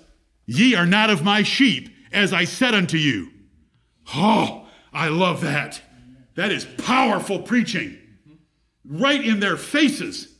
[0.45, 3.29] ye are not of my sheep, as I said unto you.
[4.15, 5.81] Oh, I love that.
[6.35, 7.97] That is powerful preaching.
[8.85, 10.35] Right in their faces.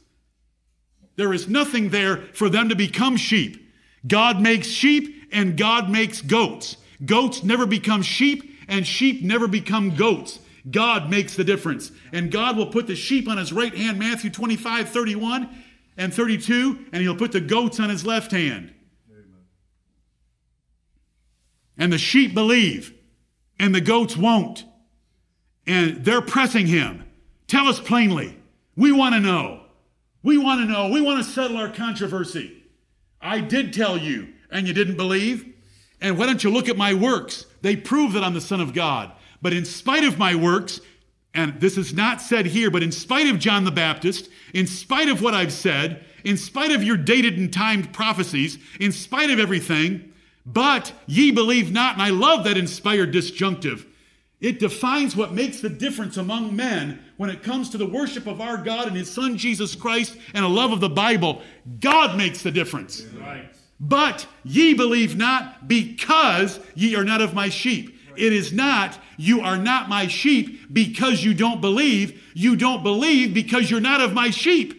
[1.17, 3.69] There is nothing there for them to become sheep.
[4.07, 6.77] God makes sheep and God makes goats.
[7.05, 10.39] Goats never become sheep and sheep never become goats.
[10.69, 11.91] God makes the difference.
[12.11, 15.49] And God will put the sheep on his right hand, Matthew 25, 31
[15.97, 18.73] and 32, and he'll put the goats on his left hand.
[21.77, 22.93] And the sheep believe,
[23.57, 24.65] and the goats won't.
[25.65, 27.05] And they're pressing him.
[27.47, 28.37] Tell us plainly.
[28.75, 29.61] We want to know.
[30.21, 30.89] We want to know.
[30.89, 32.63] We want to settle our controversy.
[33.21, 35.48] I did tell you, and you didn't believe.
[36.01, 37.45] And why don't you look at my works?
[37.61, 39.11] They prove that I'm the Son of God.
[39.41, 40.81] But in spite of my works,
[41.33, 45.09] and this is not said here, but in spite of John the Baptist, in spite
[45.09, 49.39] of what I've said, in spite of your dated and timed prophecies, in spite of
[49.39, 50.13] everything,
[50.45, 53.85] but ye believe not, and I love that inspired disjunctive.
[54.41, 58.39] It defines what makes the difference among men when it comes to the worship of
[58.39, 61.41] our God and His Son Jesus Christ and a love of the Bible.
[61.79, 63.01] God makes the difference.
[63.19, 63.48] Right.
[63.79, 67.97] But ye believe not because ye are not of my sheep.
[68.17, 72.21] It is not, you are not my sheep because you don't believe.
[72.33, 74.75] You don't believe because you're not of my sheep.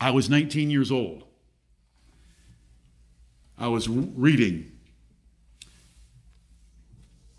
[0.00, 1.24] I was 19 years old.
[3.58, 4.72] I was reading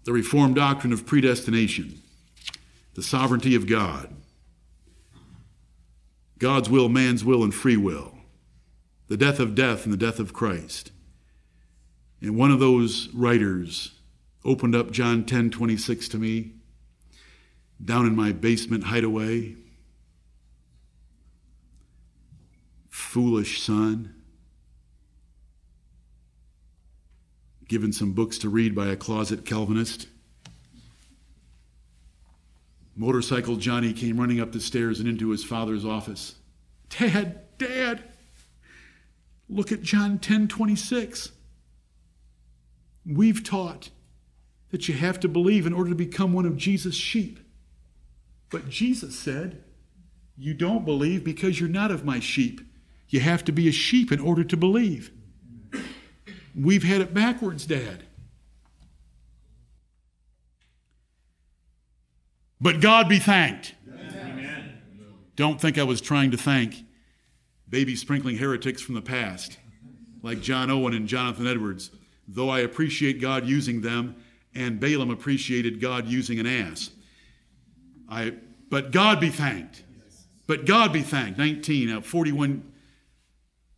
[0.03, 1.99] the Reformed doctrine of predestination,
[2.93, 4.15] the sovereignty of God,
[6.37, 8.15] God's will, man's will, and free will,
[9.11, 10.89] the death of death and the death of Christ.
[12.21, 13.91] And one of those writers
[14.45, 16.53] opened up John 10 26 to me
[17.83, 19.57] down in my basement hideaway.
[22.89, 24.15] Foolish son.
[27.67, 30.07] Given some books to read by a closet Calvinist.
[32.95, 36.35] Motorcycle Johnny came running up the stairs and into his father's office.
[36.87, 38.10] Dad, Dad,
[39.51, 41.31] look at John 10 26.
[43.05, 43.89] We've taught
[44.69, 47.39] that you have to believe in order to become one of Jesus' sheep.
[48.49, 49.63] But Jesus said,
[50.37, 52.61] You don't believe because you're not of my sheep.
[53.09, 55.11] You have to be a sheep in order to believe.
[56.55, 58.05] We've had it backwards, Dad.
[62.59, 63.73] But God be thanked.
[63.89, 64.77] Amen.
[65.35, 66.85] Don't think I was trying to thank
[67.71, 69.57] baby sprinkling heretics from the past,
[70.21, 71.89] like John Owen and Jonathan Edwards
[72.33, 74.15] though I appreciate God using them,
[74.55, 76.91] and Balaam appreciated God using an ass.
[78.09, 78.33] I,
[78.69, 79.83] but God be thanked.
[80.47, 81.37] But God be thanked.
[81.37, 82.71] 19, uh, 41,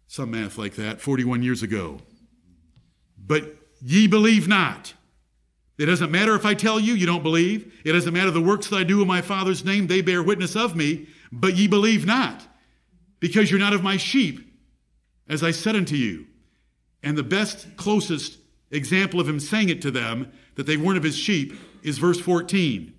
[0.07, 1.99] some math like that, 41 years ago.
[3.17, 4.93] But ye believe not.
[5.77, 7.73] It doesn't matter if I tell you, you don't believe.
[7.83, 10.55] It doesn't matter the works that I do in my Father's name, they bear witness
[10.55, 12.47] of me, but ye believe not,
[13.23, 14.53] because you're not of my sheep,
[15.29, 16.27] as I said unto you.
[17.01, 18.37] And the best, closest
[18.69, 21.53] example of him saying it to them, that they weren't of his sheep,
[21.83, 22.93] is verse 14.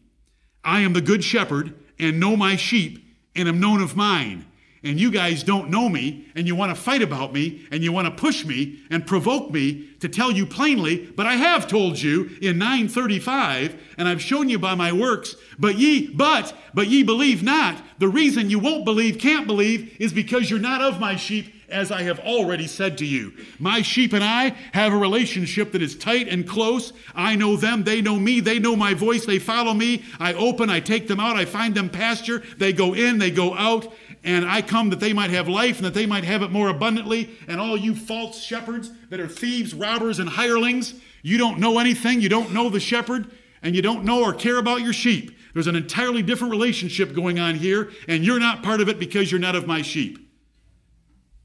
[0.64, 3.06] I am the good shepherd, and know my sheep,
[3.36, 4.46] and am known of mine
[4.84, 7.90] and you guys don't know me and you want to fight about me and you
[7.90, 12.00] want to push me and provoke me to tell you plainly, but I have told
[12.00, 17.02] you in 935 and I've shown you by my works, but ye, but, but ye
[17.02, 17.82] believe not.
[17.98, 21.90] The reason you won't believe, can't believe is because you're not of my sheep as
[21.90, 23.32] I have already said to you.
[23.58, 26.92] My sheep and I have a relationship that is tight and close.
[27.14, 30.04] I know them, they know me, they know my voice, they follow me.
[30.20, 33.54] I open, I take them out, I find them pasture, they go in, they go
[33.54, 33.92] out,
[34.24, 36.68] and I come that they might have life and that they might have it more
[36.68, 37.38] abundantly.
[37.46, 42.22] And all you false shepherds that are thieves, robbers, and hirelings, you don't know anything.
[42.22, 43.30] You don't know the shepherd,
[43.62, 45.36] and you don't know or care about your sheep.
[45.52, 49.30] There's an entirely different relationship going on here, and you're not part of it because
[49.30, 50.16] you're not of my sheep.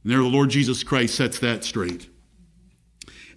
[0.03, 2.09] And there the Lord Jesus Christ sets that straight.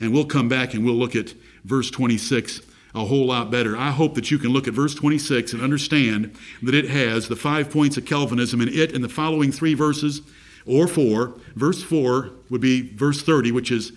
[0.01, 1.35] And we'll come back and we'll look at
[1.65, 2.61] verse 26
[2.95, 3.77] a whole lot better.
[3.77, 7.37] I hope that you can look at verse 26 and understand that it has the
[7.37, 10.21] five points of Calvinism in it in the following three verses
[10.67, 11.35] or four.
[11.55, 13.93] Verse 4 would be verse 30, which is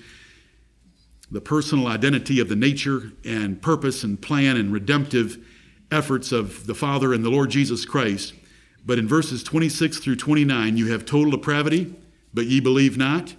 [1.30, 5.38] the personal identity of the nature and purpose and plan and redemptive
[5.92, 8.34] efforts of the Father and the Lord Jesus Christ.
[8.86, 11.96] But in verses 26 through 29, you have total depravity,
[12.34, 13.36] but ye believe not.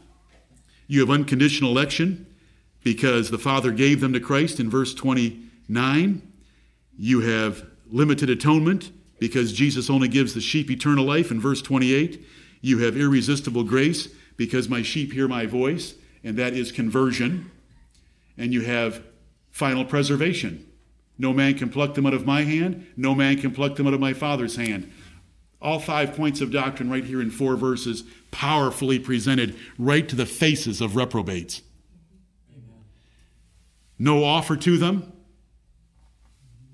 [0.89, 2.27] You have unconditional election
[2.83, 6.23] because the Father gave them to Christ in verse 20 9,
[6.97, 12.25] you have limited atonement because Jesus only gives the sheep eternal life in verse 28.
[12.61, 17.51] You have irresistible grace because my sheep hear my voice, and that is conversion.
[18.37, 19.03] And you have
[19.51, 20.67] final preservation.
[21.19, 23.95] No man can pluck them out of my hand, no man can pluck them out
[23.95, 24.93] of my Father's hand.
[25.63, 30.27] All five points of doctrine right here in four verses, powerfully presented right to the
[30.27, 31.63] faces of reprobates.
[33.99, 35.11] No offer to them,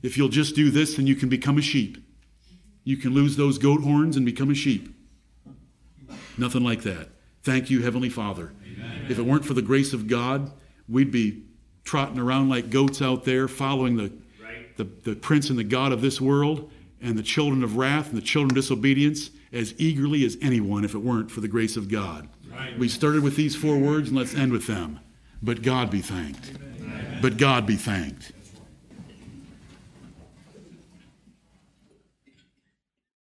[0.03, 1.99] if you'll just do this, then you can become a sheep.
[2.85, 4.95] You can lose those goat horns and become a sheep.
[6.37, 7.09] Nothing like that.
[7.43, 8.53] Thank you, Heavenly Father.
[8.65, 9.07] Amen.
[9.09, 10.51] If it weren't for the grace of God,
[10.89, 11.45] we'd be
[11.85, 14.77] trotting around like goats out there, following the, right.
[14.77, 18.17] the, the prince and the God of this world and the children of wrath and
[18.17, 21.89] the children of disobedience as eagerly as anyone if it weren't for the grace of
[21.89, 22.29] God.
[22.51, 22.79] Right.
[22.79, 25.01] We started with these four words and let's end with them.
[25.43, 26.53] But God be thanked.
[26.81, 27.19] Amen.
[27.21, 28.33] But God be thanked.